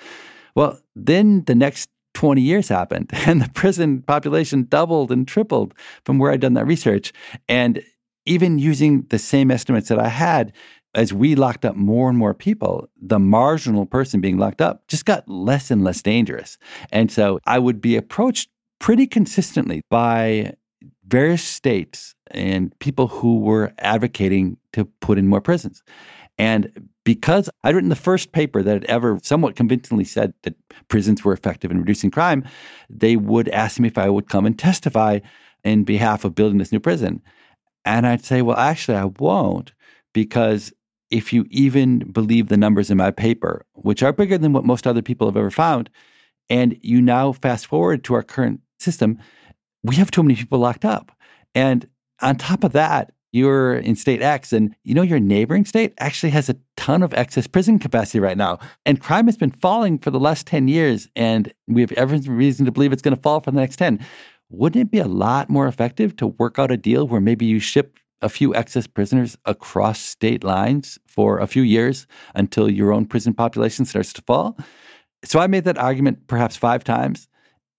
[0.55, 5.73] Well, then the next 20 years happened and the prison population doubled and tripled
[6.05, 7.13] from where I'd done that research.
[7.49, 7.83] And
[8.27, 10.53] even using the same estimates that I had,
[10.95, 15.05] as we locked up more and more people, the marginal person being locked up just
[15.05, 16.57] got less and less dangerous.
[16.93, 18.49] And so I would be approached
[18.81, 20.55] pretty consistently by
[21.07, 25.83] various states and people who were advocating to put in more prisons.
[26.39, 30.55] And because I'd written the first paper that had ever somewhat convincingly said that
[30.89, 32.45] prisons were effective in reducing crime,
[32.91, 35.21] they would ask me if I would come and testify
[35.63, 37.23] in behalf of building this new prison.
[37.85, 39.73] And I'd say, well, actually, I won't,
[40.13, 40.73] because
[41.11, 44.87] if you even believe the numbers in my paper, which are bigger than what most
[44.87, 45.91] other people have ever found,
[46.51, 49.19] and you now fast forward to our current system,
[49.83, 51.13] we have too many people locked up.
[51.55, 51.87] And
[52.25, 56.31] on top of that, you're in state X, and you know your neighboring state actually
[56.31, 58.61] has a ton of excess prison capacity right now.
[58.87, 62.65] And crime has been falling for the last 10 years, and we have every reason
[62.65, 64.05] to believe it's going to fall for the next 10.
[64.51, 67.59] Wouldn't it be a lot more effective to work out a deal where maybe you
[67.59, 72.07] ship a few excess prisoners across state lines for a few years
[72.37, 74.57] until your own prison population starts to fall?
[75.25, 77.29] So I made that argument perhaps five times.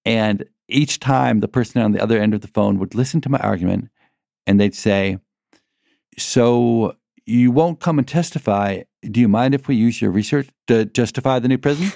[0.04, 3.30] And each time the person on the other end of the phone would listen to
[3.30, 3.90] my argument
[4.48, 5.18] and they'd say,
[6.18, 8.84] So you won't come and testify.
[9.02, 11.92] Do you mind if we use your research to justify the new prison?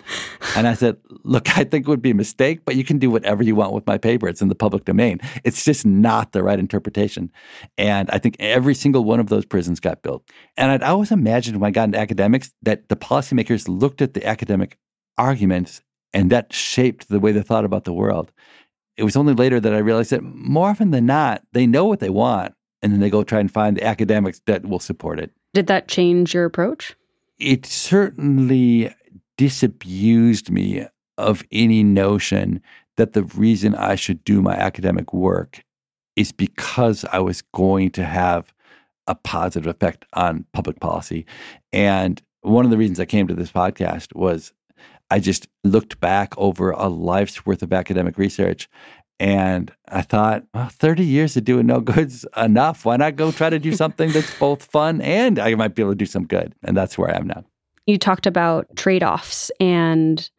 [0.55, 3.09] and I said, Look, I think it would be a mistake, but you can do
[3.09, 4.27] whatever you want with my paper.
[4.27, 5.19] It's in the public domain.
[5.43, 7.31] It's just not the right interpretation.
[7.77, 10.23] And I think every single one of those prisons got built.
[10.57, 14.25] And I'd always imagined when I got into academics that the policymakers looked at the
[14.25, 14.77] academic
[15.17, 15.81] arguments
[16.13, 18.31] and that shaped the way they thought about the world.
[18.99, 22.01] It was only later that I realized that more often than not, they know what
[22.01, 25.31] they want, and then they go try and find the academics that will support it.
[25.53, 26.97] Did that change your approach?
[27.37, 28.93] It certainly
[29.37, 30.85] disabused me
[31.17, 32.61] of any notion
[32.97, 35.63] that the reason I should do my academic work
[36.17, 38.53] is because I was going to have
[39.07, 41.25] a positive effect on public policy.
[41.71, 44.51] And one of the reasons I came to this podcast was
[45.11, 48.69] I just looked back over a life's worth of academic research
[49.19, 52.85] and I thought, well, 30 years of doing no good's enough.
[52.85, 55.91] Why not go try to do something that's both fun and I might be able
[55.91, 56.55] to do some good?
[56.63, 57.43] And that's where I am now.
[57.85, 59.51] You talked about trade offs.
[59.59, 60.29] And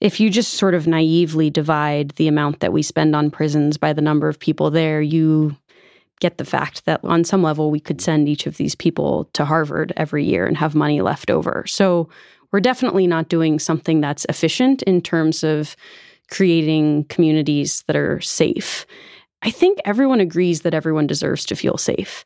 [0.00, 3.92] if you just sort of naively divide the amount that we spend on prisons by
[3.92, 5.56] the number of people there, you
[6.20, 9.44] get the fact that on some level we could send each of these people to
[9.44, 11.64] Harvard every year and have money left over.
[11.66, 12.08] So
[12.52, 15.74] we're definitely not doing something that's efficient in terms of
[16.30, 18.86] creating communities that are safe.
[19.42, 22.24] I think everyone agrees that everyone deserves to feel safe.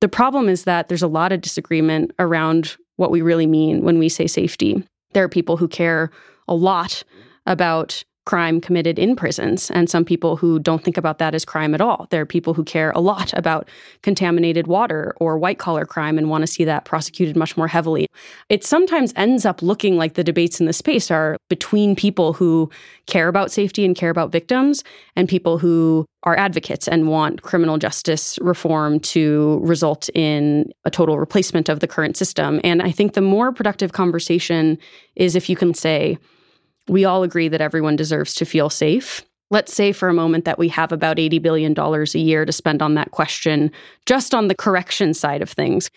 [0.00, 3.98] The problem is that there's a lot of disagreement around what we really mean when
[3.98, 4.84] we say safety.
[5.12, 6.10] There are people who care
[6.46, 7.02] a lot
[7.46, 11.74] about crime committed in prisons, and some people who don't think about that as crime
[11.74, 12.06] at all.
[12.10, 13.66] There are people who care a lot about
[14.02, 18.06] contaminated water or white collar crime and want to see that prosecuted much more heavily.
[18.50, 22.68] It sometimes ends up looking like the debates in the space are between people who
[23.06, 24.84] care about safety and care about victims
[25.16, 31.18] and people who are advocates and want criminal justice reform to result in a total
[31.18, 32.60] replacement of the current system.
[32.62, 34.76] And I think the more productive conversation
[35.16, 36.18] is if you can say,
[36.88, 39.24] we all agree that everyone deserves to feel safe.
[39.50, 42.82] Let's say for a moment that we have about $80 billion a year to spend
[42.82, 43.70] on that question,
[44.04, 45.90] just on the correction side of things.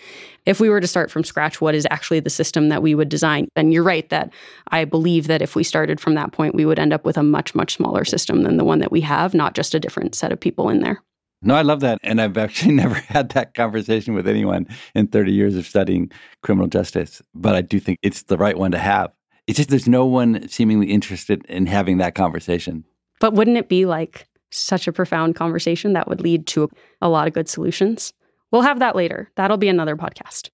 [0.46, 3.10] If we were to start from scratch, what is actually the system that we would
[3.10, 3.50] design?
[3.58, 4.32] And you're right that
[4.70, 7.24] I believe that if we started from that point, we would end up with a
[7.24, 10.32] much, much smaller system than the one that we have, not just a different set
[10.32, 11.02] of people in there.
[11.42, 12.00] No, I love that.
[12.04, 16.10] And I've actually never had that conversation with anyone in 30 years of studying
[16.42, 17.22] criminal justice.
[17.34, 19.12] But I do think it's the right one to have
[19.52, 22.86] it's just there's no one seemingly interested in having that conversation.
[23.20, 26.70] But wouldn't it be like such a profound conversation that would lead to
[27.02, 28.14] a lot of good solutions.
[28.50, 29.30] We'll have that later.
[29.36, 30.50] That'll be another podcast.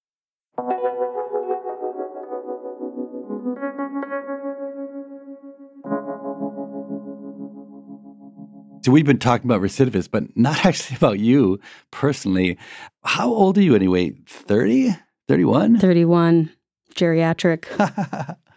[8.84, 11.60] So we've been talking about Recidiviz, but not actually about you
[11.92, 12.58] personally.
[13.04, 14.10] How old are you anyway?
[14.26, 14.96] 30?
[15.28, 15.78] 31?
[15.78, 16.50] 31,
[16.94, 18.36] geriatric.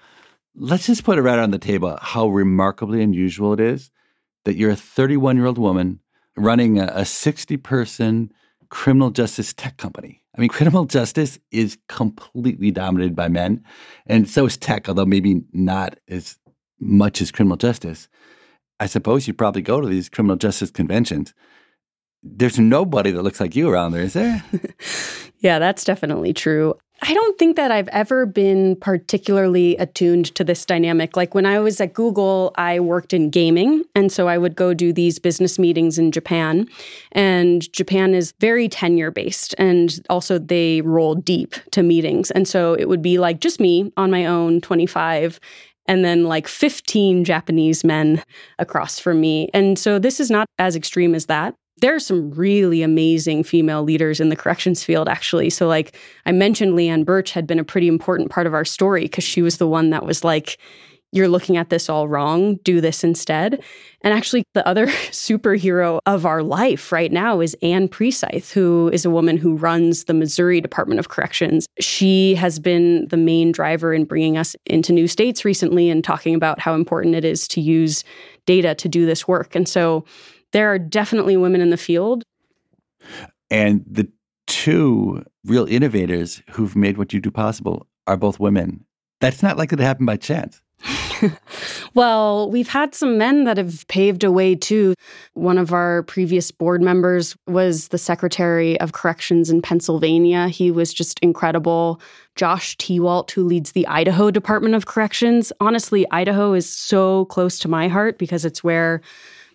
[0.55, 3.89] Let's just put it right on the table how remarkably unusual it is
[4.45, 5.99] that you're a 31 year old woman
[6.35, 8.31] running a, a 60 person
[8.69, 10.21] criminal justice tech company.
[10.35, 13.63] I mean, criminal justice is completely dominated by men,
[14.07, 16.37] and so is tech, although maybe not as
[16.79, 18.07] much as criminal justice.
[18.79, 21.33] I suppose you probably go to these criminal justice conventions.
[22.23, 24.43] There's nobody that looks like you around there, is there?
[25.39, 26.75] yeah, that's definitely true.
[27.03, 31.17] I don't think that I've ever been particularly attuned to this dynamic.
[31.17, 33.83] Like when I was at Google, I worked in gaming.
[33.95, 36.67] And so I would go do these business meetings in Japan.
[37.13, 39.55] And Japan is very tenure based.
[39.57, 42.29] And also they roll deep to meetings.
[42.29, 45.39] And so it would be like just me on my own, 25
[45.87, 48.23] and then like 15 Japanese men
[48.59, 49.49] across from me.
[49.53, 51.55] And so this is not as extreme as that.
[51.82, 55.50] There are some really amazing female leaders in the corrections field, actually.
[55.50, 59.04] So, like I mentioned, Leann Bertsch had been a pretty important part of our story
[59.04, 60.58] because she was the one that was like,
[61.12, 63.62] you're looking at this all wrong, do this instead.
[64.02, 69.04] And actually, the other superhero of our life right now is Anne Precythe, who is
[69.04, 71.67] a woman who runs the Missouri Department of Corrections.
[71.80, 76.34] She has been the main driver in bringing us into new states recently and talking
[76.34, 78.04] about how important it is to use
[78.46, 79.56] data to do this work.
[79.56, 80.06] And so
[80.51, 82.23] there are definitely women in the field.
[83.49, 84.09] And the
[84.47, 88.85] two real innovators who've made what you do possible are both women.
[89.19, 90.61] That's not likely to happen by chance.
[91.93, 94.93] well, we've had some men that have paved a way too.
[95.33, 100.47] One of our previous board members was the Secretary of Corrections in Pennsylvania.
[100.47, 102.01] He was just incredible.
[102.35, 105.51] Josh Tewalt, who leads the Idaho Department of Corrections.
[105.59, 109.01] Honestly, Idaho is so close to my heart because it's where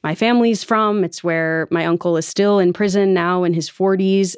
[0.07, 1.03] my family's from.
[1.03, 4.37] It's where my uncle is still in prison now in his 40s.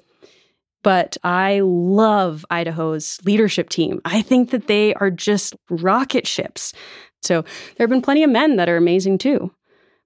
[0.83, 4.00] But I love Idaho's leadership team.
[4.07, 6.72] I think that they are just rocket ships.
[7.20, 9.52] So there have been plenty of men that are amazing too.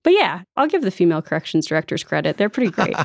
[0.03, 2.39] But yeah, I'll give the female corrections directors credit.
[2.39, 2.97] They're pretty great.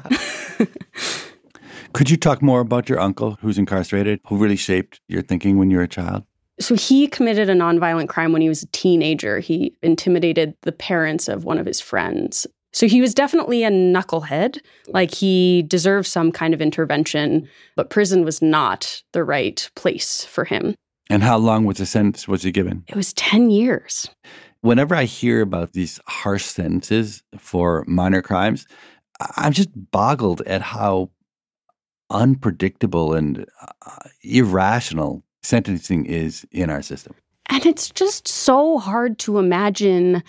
[1.93, 5.70] Could you talk more about your uncle who's incarcerated, who really shaped your thinking when
[5.70, 6.24] you were a child?
[6.60, 9.39] So he committed a nonviolent crime when he was a teenager.
[9.39, 12.48] He intimidated the parents of one of his friends.
[12.74, 14.60] So he was definitely a knucklehead.
[14.88, 20.46] Like he deserved some kind of intervention, but prison was not the right place for
[20.46, 20.76] him.
[21.10, 22.84] And how long was the sentence was he given?
[22.88, 24.10] It was 10 years.
[24.62, 28.67] Whenever I hear about these harsh sentences for minor crimes,
[29.38, 31.12] I'm just boggled at how
[32.10, 33.46] unpredictable and
[33.86, 37.13] uh, irrational sentencing is in our system.
[37.50, 40.23] And it's just so hard to imagine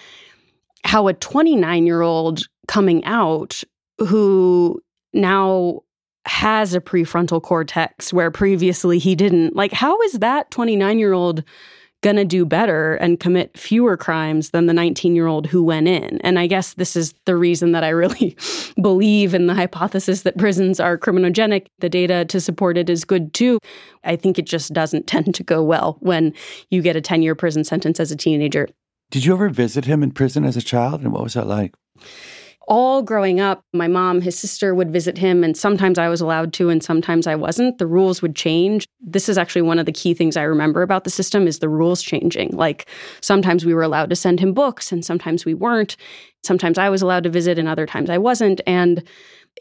[0.84, 3.62] how a 29 year old coming out
[3.98, 4.80] who
[5.12, 5.80] now
[6.26, 9.56] has a prefrontal cortex where previously he didn't.
[9.56, 11.42] Like, how is that 29 year old
[12.02, 15.88] going to do better and commit fewer crimes than the 19 year old who went
[15.88, 16.20] in?
[16.22, 18.36] And I guess this is the reason that I really
[18.80, 21.66] believe in the hypothesis that prisons are criminogenic.
[21.80, 23.58] The data to support it is good too.
[24.04, 26.34] I think it just doesn't tend to go well when
[26.70, 28.68] you get a 10 year prison sentence as a teenager.
[29.10, 31.00] Did you ever visit him in prison as a child?
[31.00, 31.74] And what was that like?
[32.68, 36.52] All growing up, my mom, his sister would visit him, and sometimes I was allowed
[36.54, 37.78] to, and sometimes I wasn't.
[37.78, 38.86] The rules would change.
[39.00, 41.68] This is actually one of the key things I remember about the system is the
[41.68, 42.50] rules changing.
[42.52, 42.88] Like
[43.22, 45.96] sometimes we were allowed to send him books, and sometimes we weren't.
[46.44, 48.60] Sometimes I was allowed to visit, and other times I wasn't.
[48.66, 49.02] And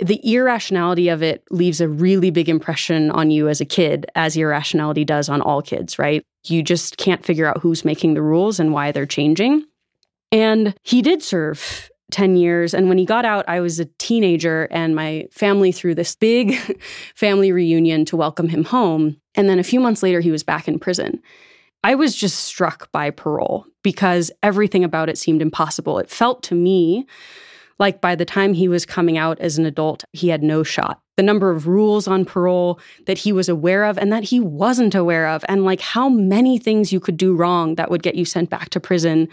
[0.02, 4.36] the irrationality of it leaves a really big impression on you as a kid, as
[4.38, 6.24] irrationality does on all kids, right?
[6.46, 9.66] You just can't figure out who's making the rules and why they're changing.
[10.32, 12.74] And he did serve 10 years.
[12.74, 16.56] And when he got out, I was a teenager, and my family threw this big
[17.16, 19.18] family reunion to welcome him home.
[19.36, 21.22] And then a few months later, he was back in prison.
[21.84, 26.00] I was just struck by parole because everything about it seemed impossible.
[26.00, 27.06] It felt to me
[27.80, 31.00] like by the time he was coming out as an adult, he had no shot.
[31.16, 34.96] The number of rules on parole that he was aware of and that he wasn't
[34.96, 38.26] aware of, and like how many things you could do wrong that would get you
[38.26, 39.28] sent back to prison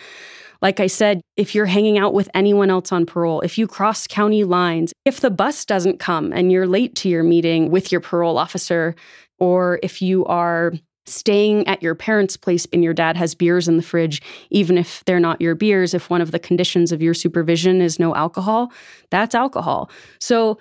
[0.62, 4.06] like I said, if you're hanging out with anyone else on parole, if you cross
[4.06, 8.00] county lines, if the bus doesn't come and you're late to your meeting with your
[8.00, 8.94] parole officer,
[9.38, 10.72] or if you are
[11.06, 15.04] staying at your parents' place and your dad has beers in the fridge, even if
[15.04, 18.72] they're not your beers, if one of the conditions of your supervision is no alcohol,
[19.10, 19.90] that's alcohol.
[20.18, 20.58] So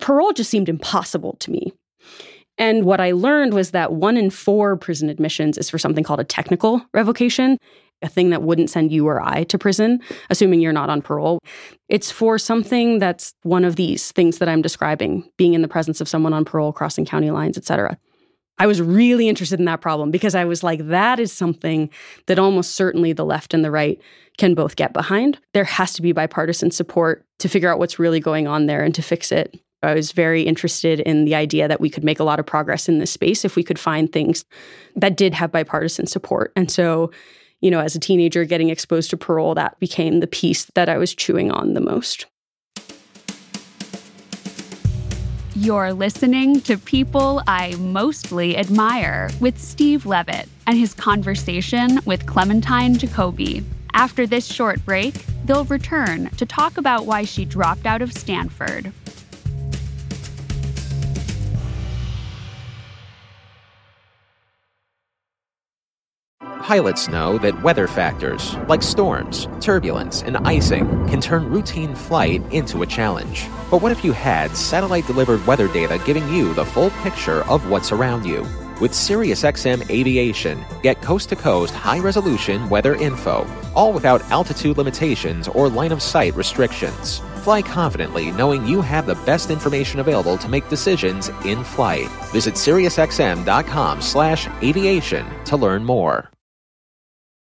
[0.00, 1.72] parole just seemed impossible to me.
[2.58, 6.20] And what I learned was that one in four prison admissions is for something called
[6.20, 7.58] a technical revocation,
[8.02, 10.00] a thing that wouldn't send you or I to prison,
[10.30, 11.38] assuming you're not on parole.
[11.88, 16.00] It's for something that's one of these things that I'm describing, being in the presence
[16.00, 17.98] of someone on parole, crossing county lines, etc.
[18.58, 21.90] I was really interested in that problem because I was like, that is something
[22.26, 24.00] that almost certainly the left and the right
[24.38, 25.38] can both get behind.
[25.52, 28.94] There has to be bipartisan support to figure out what's really going on there and
[28.94, 29.58] to fix it.
[29.82, 32.88] I was very interested in the idea that we could make a lot of progress
[32.88, 34.44] in this space if we could find things
[34.94, 36.52] that did have bipartisan support.
[36.54, 37.10] And so,
[37.62, 40.98] you know, as a teenager getting exposed to parole, that became the piece that I
[40.98, 42.26] was chewing on the most.
[45.54, 52.96] You're listening to People I Mostly Admire with Steve Levitt and his conversation with Clementine
[52.96, 53.62] Jacoby.
[53.92, 58.92] After this short break, they'll return to talk about why she dropped out of Stanford.
[66.60, 72.82] Pilots know that weather factors, like storms, turbulence, and icing, can turn routine flight into
[72.82, 73.48] a challenge.
[73.70, 77.68] But what if you had satellite delivered weather data giving you the full picture of
[77.68, 78.46] what's around you?
[78.80, 85.46] With SiriusXM Aviation, get coast to coast high resolution weather info, all without altitude limitations
[85.48, 87.20] or line of sight restrictions.
[87.42, 92.08] Fly confidently knowing you have the best information available to make decisions in flight.
[92.32, 96.31] Visit SiriusXM.com slash aviation to learn more.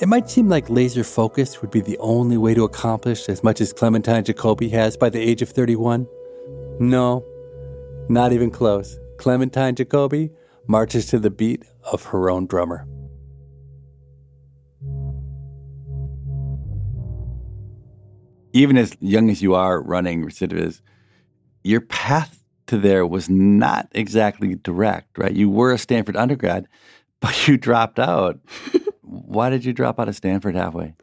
[0.00, 3.60] It might seem like laser focus would be the only way to accomplish as much
[3.60, 6.06] as Clementine Jacoby has by the age of 31.
[6.78, 7.22] No,
[8.08, 8.98] not even close.
[9.18, 10.30] Clementine Jacoby
[10.66, 12.86] marches to the beat of her own drummer.
[18.54, 20.80] Even as young as you are running Recidiviz,
[21.62, 25.34] your path to there was not exactly direct, right?
[25.34, 26.66] You were a Stanford undergrad,
[27.20, 28.40] but you dropped out.
[29.30, 30.94] Why did you drop out of Stanford halfway?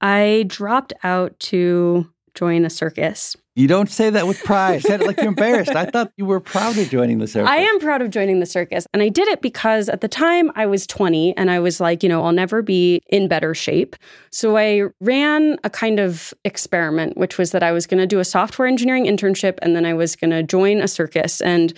[0.00, 3.34] I dropped out to join a circus.
[3.54, 4.82] You don't say that with pride.
[4.82, 5.74] Say it like you're embarrassed.
[5.74, 7.48] I thought you were proud of joining the circus.
[7.50, 8.86] I am proud of joining the circus.
[8.92, 12.02] And I did it because at the time I was 20 and I was like,
[12.02, 13.96] you know, I'll never be in better shape.
[14.30, 18.20] So I ran a kind of experiment, which was that I was going to do
[18.20, 21.40] a software engineering internship and then I was going to join a circus.
[21.42, 21.74] And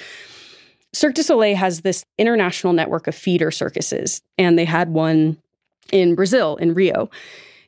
[0.94, 5.38] Cirque du Soleil has this international network of feeder circuses, and they had one
[5.92, 7.10] in Brazil, in Rio.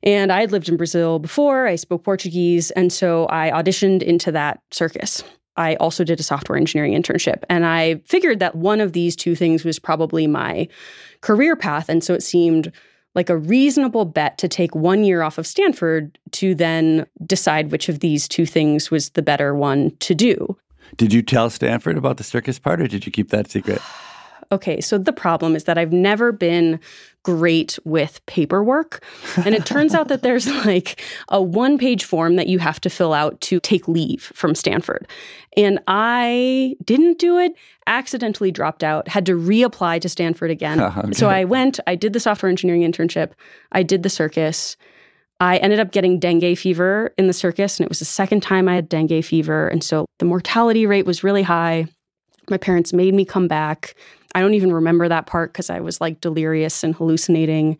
[0.02, 4.30] And I had lived in Brazil before, I spoke Portuguese, and so I auditioned into
[4.32, 5.24] that circus.
[5.56, 9.34] I also did a software engineering internship, and I figured that one of these two
[9.34, 10.68] things was probably my
[11.22, 11.88] career path.
[11.88, 12.70] And so it seemed
[13.14, 17.88] like a reasonable bet to take one year off of Stanford to then decide which
[17.88, 20.56] of these two things was the better one to do.
[20.96, 23.80] Did you tell Stanford about the circus part, or did you keep that secret?
[24.52, 26.78] okay, so the problem is that I've never been
[27.26, 29.02] great with paperwork.
[29.44, 32.88] And it turns out that there's like a one page form that you have to
[32.88, 35.08] fill out to take leave from Stanford.
[35.56, 37.52] And I didn't do it,
[37.88, 40.80] accidentally dropped out, had to reapply to Stanford again.
[40.80, 41.12] okay.
[41.14, 43.32] So I went, I did the software engineering internship,
[43.72, 44.76] I did the circus.
[45.38, 48.68] I ended up getting dengue fever in the circus, and it was the second time
[48.68, 49.68] I had dengue fever.
[49.68, 51.88] And so the mortality rate was really high.
[52.50, 53.94] My parents made me come back.
[54.34, 57.78] I don't even remember that part because I was like delirious and hallucinating.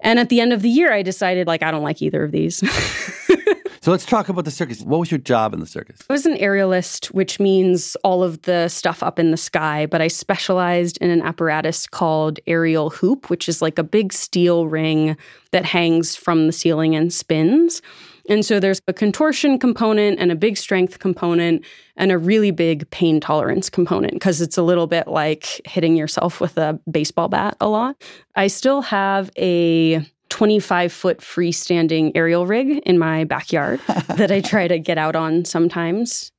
[0.00, 2.30] And at the end of the year, I decided like I don't like either of
[2.30, 2.56] these.
[3.80, 4.80] so let's talk about the circus.
[4.82, 6.02] What was your job in the circus?
[6.08, 10.02] I was an aerialist, which means all of the stuff up in the sky, but
[10.02, 15.16] I specialized in an apparatus called aerial hoop, which is like a big steel ring
[15.52, 17.80] that hangs from the ceiling and spins.
[18.28, 21.64] And so there's a contortion component and a big strength component
[21.96, 26.40] and a really big pain tolerance component because it's a little bit like hitting yourself
[26.40, 28.02] with a baseball bat a lot.
[28.34, 33.80] I still have a 25 foot freestanding aerial rig in my backyard
[34.16, 36.32] that I try to get out on sometimes.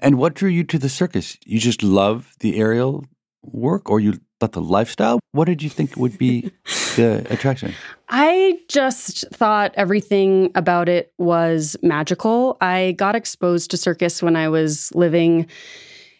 [0.00, 1.38] And what drew you to the circus?
[1.46, 3.04] You just love the aerial
[3.42, 5.20] work or you thought the lifestyle?
[5.32, 6.50] What did you think would be
[6.96, 7.74] the attraction?
[8.08, 12.56] I just thought everything about it was magical.
[12.60, 15.46] I got exposed to circus when I was living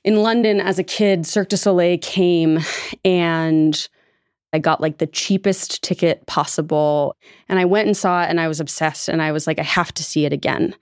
[0.05, 1.27] in London as a kid.
[1.27, 2.61] Cirque du Soleil came
[3.05, 3.89] and
[4.53, 7.17] I got like the cheapest ticket possible.
[7.49, 9.09] And I went and saw it and I was obsessed.
[9.09, 10.75] And I was like, I have to see it again.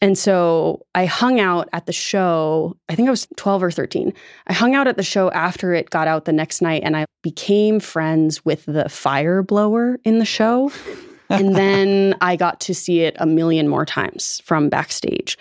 [0.00, 2.76] And so I hung out at the show.
[2.88, 4.12] I think I was 12 or 13.
[4.46, 7.04] I hung out at the show after it got out the next night and I
[7.22, 10.72] became friends with the fire blower in the show.
[11.30, 15.36] and then I got to see it a million more times from backstage.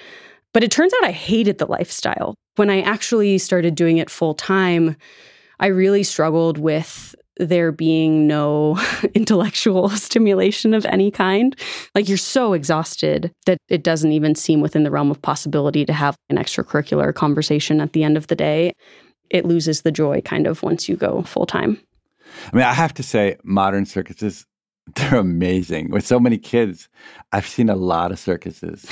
[0.53, 2.35] But it turns out I hated the lifestyle.
[2.55, 4.97] When I actually started doing it full time,
[5.59, 8.77] I really struggled with there being no
[9.15, 11.55] intellectual stimulation of any kind.
[11.95, 15.93] Like you're so exhausted that it doesn't even seem within the realm of possibility to
[15.93, 18.73] have an extracurricular conversation at the end of the day.
[19.29, 21.79] It loses the joy kind of once you go full time.
[22.51, 24.45] I mean, I have to say, modern circuses,
[24.95, 25.91] they're amazing.
[25.91, 26.89] With so many kids,
[27.31, 28.85] I've seen a lot of circuses.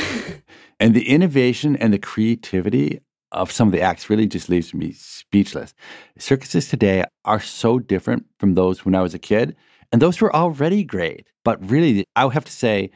[0.79, 3.01] and the innovation and the creativity
[3.31, 5.73] of some of the acts really just leaves me speechless.
[6.17, 9.55] Circuses today are so different from those when I was a kid,
[9.91, 11.27] and those were already great.
[11.43, 12.89] But really, I would have to say,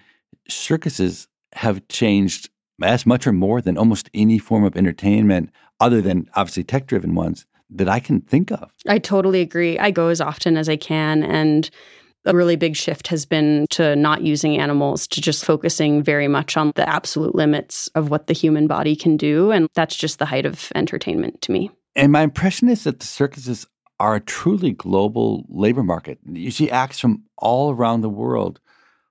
[0.48, 2.50] circuses have changed
[2.82, 7.14] as much or more than almost any form of entertainment, other than obviously tech driven
[7.16, 8.72] ones, that I can think of.
[8.88, 9.80] I totally agree.
[9.80, 11.24] I go as often as I can.
[11.24, 11.70] And
[12.26, 16.58] a really big shift has been to not using animals, to just focusing very much
[16.58, 19.52] on the absolute limits of what the human body can do.
[19.52, 21.72] And that's just the height of entertainment to me.
[21.96, 23.68] And my impression is that the circuses
[24.00, 26.20] are a truly global labor market.
[26.26, 28.60] You see acts from all around the world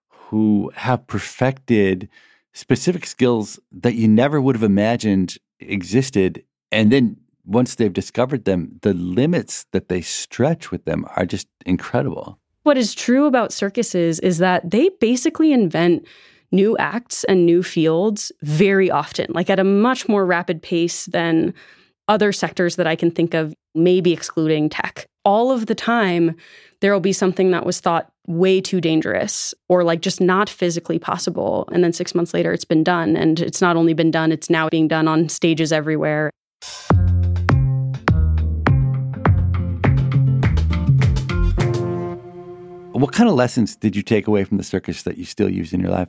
[0.08, 2.08] who have perfected
[2.52, 6.44] specific skills that you never would have imagined existed.
[6.72, 11.48] And then once they've discovered them, the limits that they stretch with them are just
[11.66, 12.38] incredible.
[12.62, 16.06] What is true about circuses is that they basically invent
[16.52, 21.54] new acts and new fields very often, like at a much more rapid pace than
[22.08, 25.06] other sectors that I can think of, maybe excluding tech.
[25.24, 26.34] All of the time,
[26.80, 30.98] there will be something that was thought way too dangerous or like just not physically
[30.98, 31.68] possible.
[31.72, 33.16] And then six months later, it's been done.
[33.16, 36.30] And it's not only been done, it's now being done on stages everywhere.
[43.00, 45.72] What kind of lessons did you take away from the circus that you still use
[45.72, 46.08] in your life?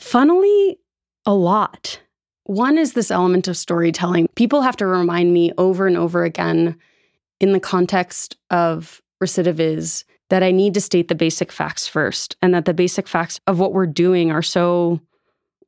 [0.00, 0.78] Funnily,
[1.24, 2.00] a lot.
[2.44, 4.26] One is this element of storytelling.
[4.34, 6.76] People have to remind me over and over again
[7.38, 12.52] in the context of recidiviz that I need to state the basic facts first and
[12.52, 15.00] that the basic facts of what we're doing are so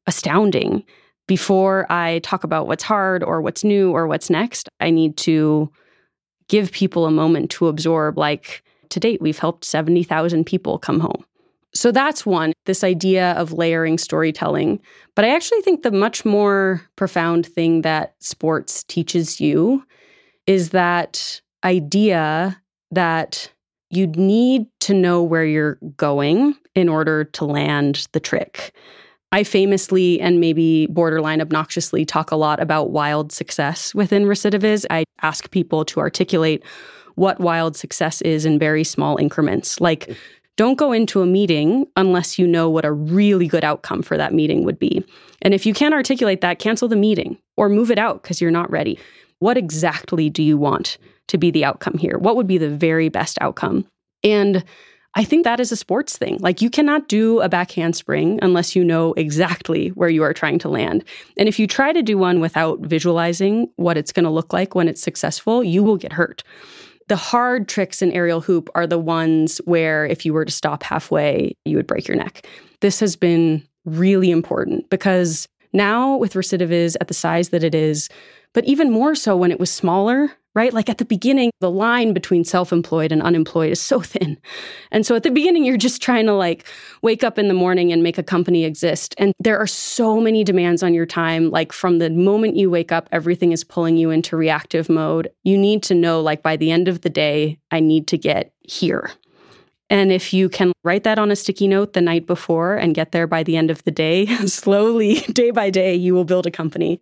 [0.09, 0.83] astounding.
[1.29, 5.71] Before I talk about what's hard or what's new or what's next, I need to
[6.49, 11.25] give people a moment to absorb like to date, we've helped 70,000 people come home.
[11.75, 14.81] So that's one, this idea of layering storytelling.
[15.15, 19.83] But I actually think the much more profound thing that sports teaches you
[20.47, 23.51] is that idea that
[23.91, 28.73] you need to know where you're going in order to land the trick.
[29.33, 34.85] I famously and maybe borderline obnoxiously talk a lot about wild success within recidiviz.
[34.91, 36.63] I ask people to articulate
[37.15, 39.81] what wild success is in very small increments.
[39.81, 40.17] Like,
[40.57, 44.35] don't go into a meeting unless you know what a really good outcome for that
[44.35, 45.05] meeting would be.
[45.41, 48.51] And if you can't articulate that, cancel the meeting or move it out because you're
[48.51, 48.99] not ready.
[49.39, 50.99] What exactly do you want
[51.29, 52.19] to be the outcome here?
[52.19, 53.87] What would be the very best outcome?
[54.23, 54.63] And
[55.15, 56.39] I think that is a sports thing.
[56.41, 60.59] Like you cannot do a back handspring unless you know exactly where you are trying
[60.61, 61.05] to land.
[61.37, 64.75] And if you try to do one without visualizing what it's going to look like
[64.75, 66.43] when it's successful, you will get hurt.
[67.09, 70.83] The hard tricks in aerial hoop are the ones where if you were to stop
[70.83, 72.47] halfway, you would break your neck.
[72.81, 78.09] This has been really important because now with recidiviz at the size that it is,
[78.53, 80.73] but even more so when it was smaller, right?
[80.73, 84.39] Like at the beginning, the line between self employed and unemployed is so thin.
[84.91, 86.67] And so at the beginning, you're just trying to like
[87.03, 89.15] wake up in the morning and make a company exist.
[89.19, 91.51] And there are so many demands on your time.
[91.51, 95.31] Like from the moment you wake up, everything is pulling you into reactive mode.
[95.45, 98.53] You need to know, like, by the end of the day, I need to get
[98.61, 99.11] here.
[99.91, 103.13] And if you can write that on a sticky note the night before and get
[103.13, 106.51] there by the end of the day, slowly, day by day, you will build a
[106.51, 107.01] company.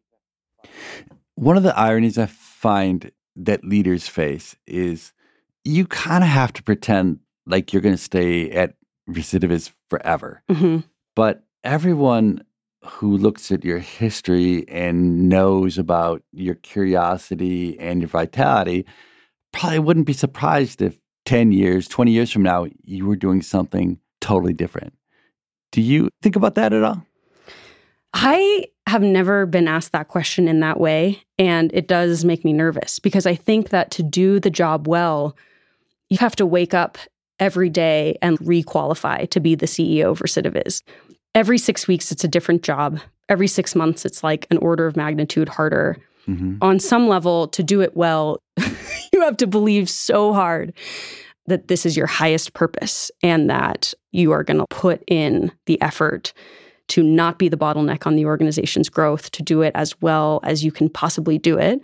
[1.36, 5.12] One of the ironies I find that leaders face is
[5.64, 8.74] you kind of have to pretend like you're going to stay at
[9.09, 10.43] Recidiviz forever.
[10.51, 10.78] Mm-hmm.
[11.16, 12.43] But everyone
[12.85, 18.87] who looks at your history and knows about your curiosity and your vitality
[19.53, 23.99] probably wouldn't be surprised if 10 years, 20 years from now, you were doing something
[24.20, 24.95] totally different.
[25.72, 27.05] Do you think about that at all?
[28.12, 31.22] I have never been asked that question in that way.
[31.38, 35.36] And it does make me nervous because I think that to do the job well,
[36.08, 36.98] you have to wake up
[37.38, 40.82] every day and requalify to be the CEO of Recidiviz.
[41.34, 43.00] Every six weeks, it's a different job.
[43.28, 45.96] Every six months, it's like an order of magnitude harder.
[46.26, 46.56] Mm-hmm.
[46.61, 48.38] On some level, to do it well,
[49.12, 50.72] you have to believe so hard
[51.46, 55.80] that this is your highest purpose and that you are going to put in the
[55.80, 56.32] effort
[56.91, 60.64] to not be the bottleneck on the organization's growth, to do it as well as
[60.64, 61.80] you can possibly do it.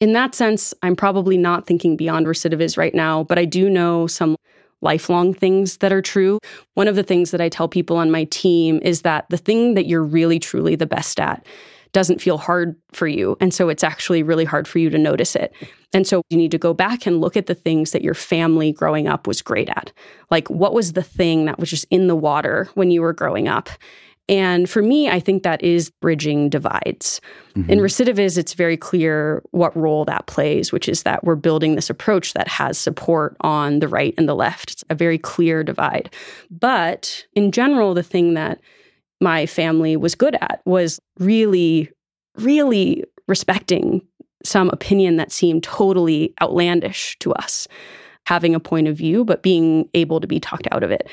[0.00, 4.06] In that sense, I'm probably not thinking beyond Recidiviz right now, but I do know
[4.06, 4.36] some
[4.82, 6.38] lifelong things that are true.
[6.74, 9.74] One of the things that I tell people on my team is that the thing
[9.74, 11.44] that you're really truly the best at
[11.96, 13.38] doesn't feel hard for you.
[13.40, 15.54] And so it's actually really hard for you to notice it.
[15.94, 18.70] And so you need to go back and look at the things that your family
[18.70, 19.94] growing up was great at.
[20.30, 23.48] Like, what was the thing that was just in the water when you were growing
[23.48, 23.70] up?
[24.28, 27.22] And for me, I think that is bridging divides.
[27.54, 27.70] Mm-hmm.
[27.70, 31.88] In Recidiviz, it's very clear what role that plays, which is that we're building this
[31.88, 34.72] approach that has support on the right and the left.
[34.72, 36.12] It's a very clear divide.
[36.50, 38.60] But in general, the thing that
[39.20, 41.90] my family was good at was really,
[42.36, 44.02] really respecting
[44.44, 47.66] some opinion that seemed totally outlandish to us,
[48.26, 51.08] having a point of view, but being able to be talked out of it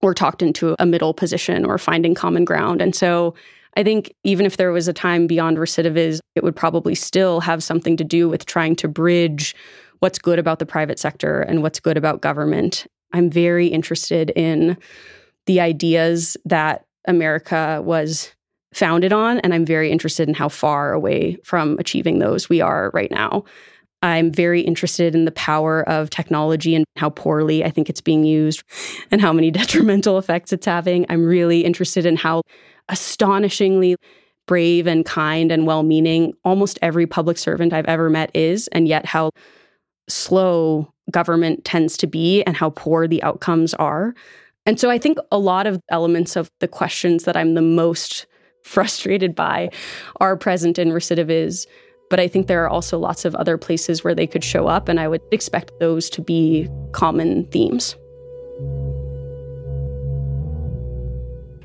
[0.00, 2.80] or talked into a middle position or finding common ground.
[2.80, 3.34] And so
[3.76, 7.62] I think even if there was a time beyond Recidiviz, it would probably still have
[7.62, 9.54] something to do with trying to bridge
[9.98, 12.86] what's good about the private sector and what's good about government.
[13.12, 14.76] I'm very interested in
[15.46, 18.32] the ideas that America was
[18.72, 19.40] founded on.
[19.40, 23.44] And I'm very interested in how far away from achieving those we are right now.
[24.02, 28.22] I'm very interested in the power of technology and how poorly I think it's being
[28.22, 28.62] used
[29.10, 31.06] and how many detrimental effects it's having.
[31.08, 32.42] I'm really interested in how
[32.88, 33.96] astonishingly
[34.46, 38.88] brave and kind and well meaning almost every public servant I've ever met is, and
[38.88, 39.30] yet how
[40.08, 44.14] slow government tends to be and how poor the outcomes are.
[44.68, 48.26] And so I think a lot of elements of the questions that I'm the most
[48.64, 49.70] frustrated by
[50.20, 51.66] are present in Recidiviz.
[52.10, 54.86] But I think there are also lots of other places where they could show up,
[54.86, 57.96] and I would expect those to be common themes.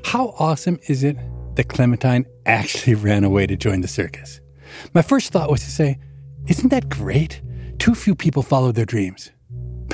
[0.06, 1.18] How awesome is it
[1.56, 4.40] that Clementine actually ran away to join the circus?
[4.94, 5.98] My first thought was to say,
[6.46, 7.42] Isn't that great?
[7.78, 9.30] Too few people follow their dreams.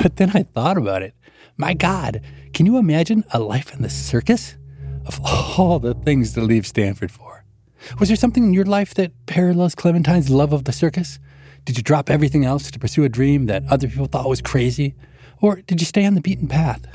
[0.01, 1.15] But then I thought about it.
[1.57, 2.23] My God,
[2.53, 4.57] can you imagine a life in the circus?
[5.07, 7.45] Of all the things to leave Stanford for.
[7.99, 11.19] Was there something in your life that parallels Clementine's love of the circus?
[11.65, 14.95] Did you drop everything else to pursue a dream that other people thought was crazy?
[15.41, 16.87] Or did you stay on the beaten path?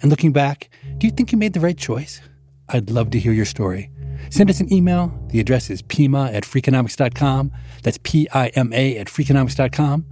[0.00, 0.68] And looking back,
[0.98, 2.20] do you think you made the right choice?
[2.68, 3.90] I'd love to hear your story.
[4.30, 5.18] Send us an email.
[5.28, 7.52] The address is pima at freakonomics.com.
[7.82, 10.06] That's P I M A at freakonomics.com.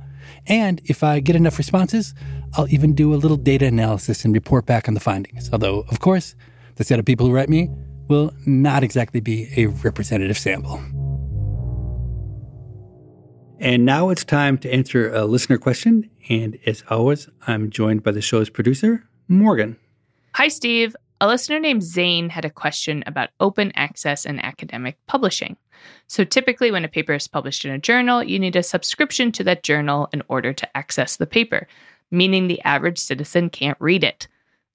[0.46, 2.14] And if I get enough responses,
[2.54, 5.50] I'll even do a little data analysis and report back on the findings.
[5.52, 6.34] Although, of course,
[6.76, 7.70] the set of people who write me
[8.08, 10.80] will not exactly be a representative sample.
[13.58, 16.10] And now it's time to answer a listener question.
[16.28, 19.76] And as always, I'm joined by the show's producer, Morgan.
[20.34, 20.94] Hi, Steve.
[21.18, 25.56] A listener named Zane had a question about open access and academic publishing.
[26.08, 29.44] So, typically, when a paper is published in a journal, you need a subscription to
[29.44, 31.68] that journal in order to access the paper,
[32.10, 34.28] meaning the average citizen can't read it.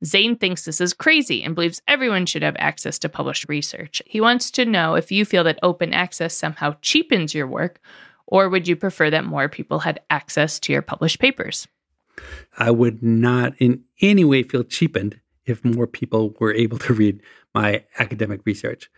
[0.04, 4.02] Zane thinks this is crazy and believes everyone should have access to published research.
[4.08, 7.80] He wants to know if you feel that open access somehow cheapens your work,
[8.26, 11.68] or would you prefer that more people had access to your published papers?
[12.58, 17.22] I would not in any way feel cheapened if more people were able to read
[17.54, 18.90] my academic research.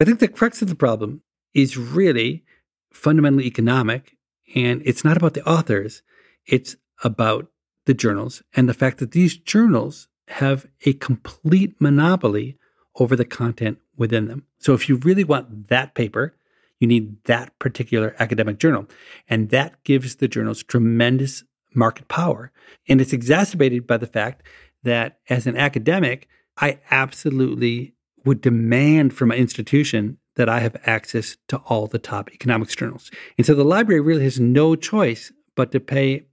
[0.00, 1.22] I think the crux of the problem
[1.54, 2.44] is really
[2.92, 4.16] fundamentally economic,
[4.54, 6.02] and it's not about the authors,
[6.46, 7.48] it's about
[7.86, 12.58] the journals and the fact that these journals have a complete monopoly
[12.96, 14.44] over the content within them.
[14.58, 16.34] So if you really want that paper,
[16.80, 18.86] you need that particular academic journal.
[19.28, 22.52] And that gives the journals tremendous market power.
[22.88, 24.46] And it's exacerbated by the fact
[24.84, 31.36] that as an academic, I absolutely would demand from an institution that I have access
[31.48, 33.10] to all the top economics journals.
[33.36, 36.26] And so the library really has no choice but to pay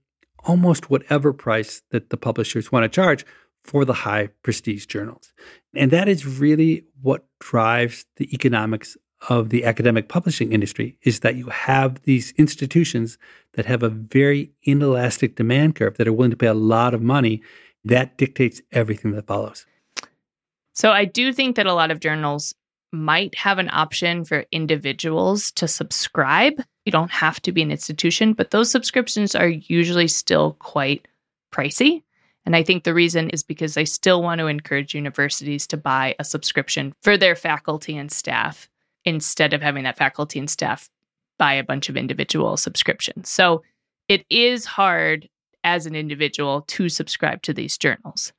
[0.44, 3.24] almost whatever price that the publishers want to charge
[3.64, 5.32] for the high prestige journals.
[5.74, 8.96] And that is really what drives the economics
[9.28, 13.18] of the academic publishing industry is that you have these institutions
[13.54, 17.02] that have a very inelastic demand curve that are willing to pay a lot of
[17.02, 17.40] money.
[17.84, 19.66] That dictates everything that follows.
[20.74, 22.54] So I do think that a lot of journals
[22.92, 26.62] might have an option for individuals to subscribe.
[26.84, 31.08] You don't have to be an institution, but those subscriptions are usually still quite
[31.52, 32.02] pricey.
[32.44, 36.14] And I think the reason is because they still want to encourage universities to buy
[36.18, 38.68] a subscription for their faculty and staff
[39.04, 40.90] instead of having that faculty and staff
[41.38, 43.28] buy a bunch of individual subscriptions.
[43.28, 43.62] So
[44.08, 45.28] it is hard
[45.64, 48.32] as an individual to subscribe to these journals.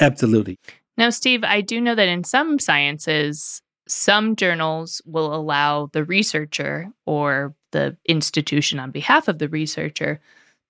[0.00, 0.58] Absolutely.
[0.96, 6.88] Now, Steve, I do know that in some sciences, some journals will allow the researcher
[7.06, 10.20] or the institution on behalf of the researcher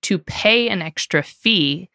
[0.03, 1.89] to pay an extra fee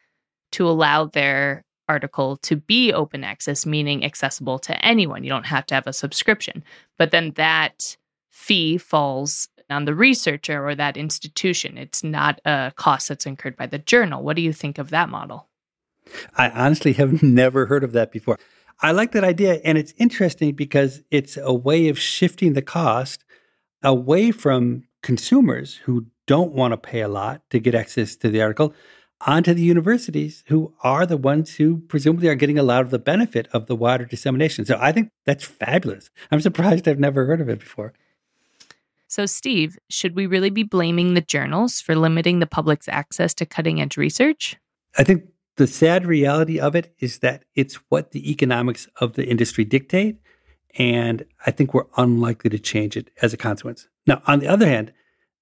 [0.51, 5.23] to allow their article to be open access, meaning accessible to anyone.
[5.23, 6.63] You don't have to have a subscription.
[6.97, 7.97] But then that
[8.29, 11.77] fee falls on the researcher or that institution.
[11.77, 14.23] It's not a cost that's incurred by the journal.
[14.23, 15.47] What do you think of that model?
[16.35, 18.37] I honestly have never heard of that before.
[18.81, 19.59] I like that idea.
[19.65, 23.25] And it's interesting because it's a way of shifting the cost
[23.83, 28.41] away from consumers who don't want to pay a lot to get access to the
[28.41, 28.73] article
[29.21, 32.99] onto the universities who are the ones who presumably are getting a lot of the
[32.99, 34.65] benefit of the wider dissemination.
[34.65, 36.09] So I think that's fabulous.
[36.31, 37.93] I'm surprised I've never heard of it before.
[39.09, 43.45] So, Steve, should we really be blaming the journals for limiting the public's access to
[43.45, 44.55] cutting edge research?
[44.99, 45.23] I think
[45.57, 50.19] the sad reality of it is that it's what the economics of the industry dictate.
[50.77, 53.87] And I think we're unlikely to change it as a consequence.
[54.05, 54.93] Now, on the other hand,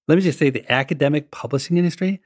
[0.07, 2.21] let me just say the academic publishing industry,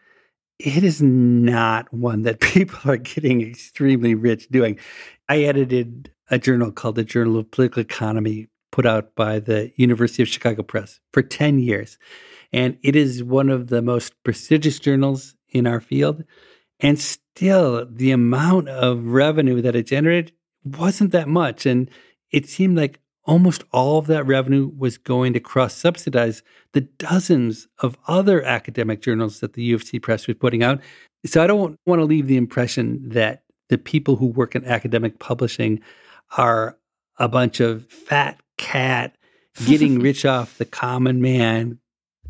[0.59, 4.77] it is not one that people are getting extremely rich doing.
[5.27, 10.23] I edited a journal called the Journal of Political Economy, put out by the University
[10.23, 11.97] of Chicago Press for 10 years.
[12.53, 16.23] And it is one of the most prestigious journals in our field.
[16.79, 21.65] And still, the amount of revenue that it generated wasn't that much.
[21.65, 21.89] And
[22.31, 26.41] it seemed like almost all of that revenue was going to cross subsidize
[26.73, 30.81] the dozens of other academic journals that the U of C Press was putting out.
[31.25, 35.19] So I don't want to leave the impression that the people who work in academic
[35.19, 35.81] publishing
[36.37, 36.77] are
[37.17, 39.15] a bunch of fat cat
[39.65, 41.79] getting rich off the common man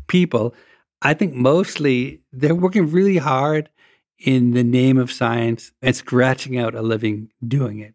[0.08, 0.54] people.
[1.02, 3.68] I think mostly they're working really hard
[4.18, 7.94] in the name of science and scratching out a living doing it.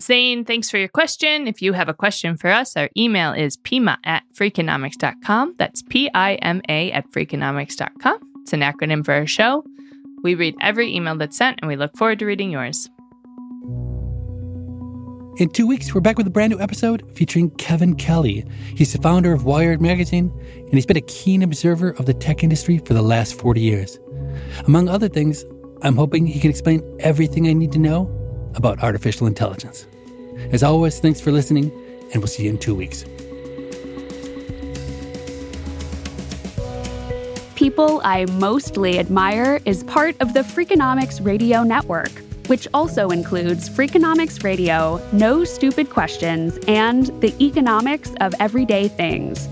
[0.00, 1.46] Zane, thanks for your question.
[1.46, 5.54] If you have a question for us, our email is pima at freakonomics.com.
[5.58, 8.18] That's P I M A at freakonomics.com.
[8.42, 9.64] It's an acronym for our show.
[10.22, 12.90] We read every email that's sent, and we look forward to reading yours.
[15.36, 18.42] In two weeks, we're back with a brand new episode featuring Kevin Kelly.
[18.74, 22.42] He's the founder of Wired Magazine, and he's been a keen observer of the tech
[22.42, 23.98] industry for the last 40 years.
[24.66, 25.44] Among other things,
[25.82, 28.10] I'm hoping he can explain everything I need to know
[28.54, 29.86] about artificial intelligence.
[30.52, 31.70] As always, thanks for listening,
[32.14, 33.04] and we'll see you in two weeks.
[37.56, 42.10] People I Mostly Admire is part of the Freakonomics Radio Network,
[42.46, 49.48] which also includes Freakonomics Radio, No Stupid Questions, and The Economics of Everyday Things.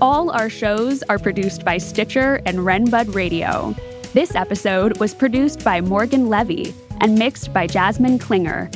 [0.00, 3.74] All our shows are produced by Stitcher and Renbud Radio.
[4.12, 8.70] This episode was produced by Morgan Levy and mixed by Jasmine Klinger.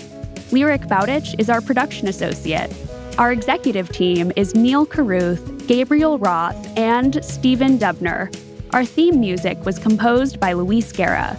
[0.50, 2.74] Lyric Bowditch is our production associate.
[3.18, 8.34] Our executive team is Neil Carruth, Gabriel Roth, and Stephen Dubner.
[8.72, 11.38] Our theme music was composed by Luis Guerra.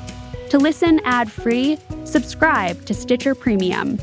[0.49, 4.00] To listen ad free, subscribe to Stitcher Premium.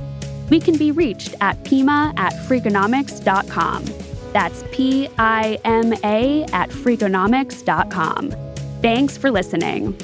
[0.50, 3.84] We can be reached at pima at freakonomics.com.
[4.32, 8.34] That's P I M A at freakonomics.com.
[8.82, 9.96] Thanks for listening.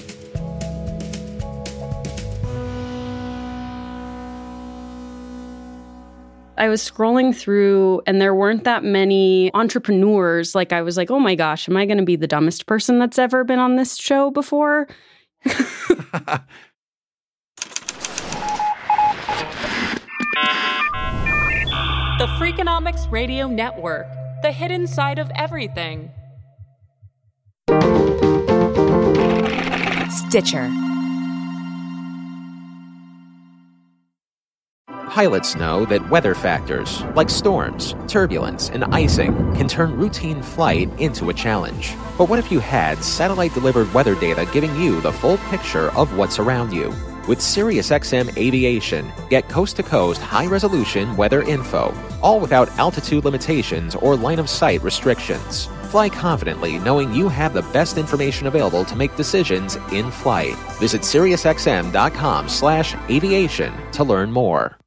[6.58, 10.54] I was scrolling through and there weren't that many entrepreneurs.
[10.54, 12.98] Like, I was like, oh my gosh, am I going to be the dumbest person
[12.98, 14.86] that's ever been on this show before?
[22.22, 24.06] the Freakonomics Radio Network,
[24.42, 26.08] the hidden side of everything.
[30.08, 30.70] Stitcher.
[35.08, 41.28] Pilots know that weather factors, like storms, turbulence, and icing, can turn routine flight into
[41.28, 41.92] a challenge.
[42.16, 46.16] But what if you had satellite delivered weather data giving you the full picture of
[46.16, 46.94] what's around you?
[47.28, 53.94] With SiriusXM Aviation, get coast to coast high resolution weather info, all without altitude limitations
[53.94, 55.66] or line of sight restrictions.
[55.90, 60.56] Fly confidently knowing you have the best information available to make decisions in flight.
[60.80, 64.81] Visit SiriusXM.com slash aviation to learn more.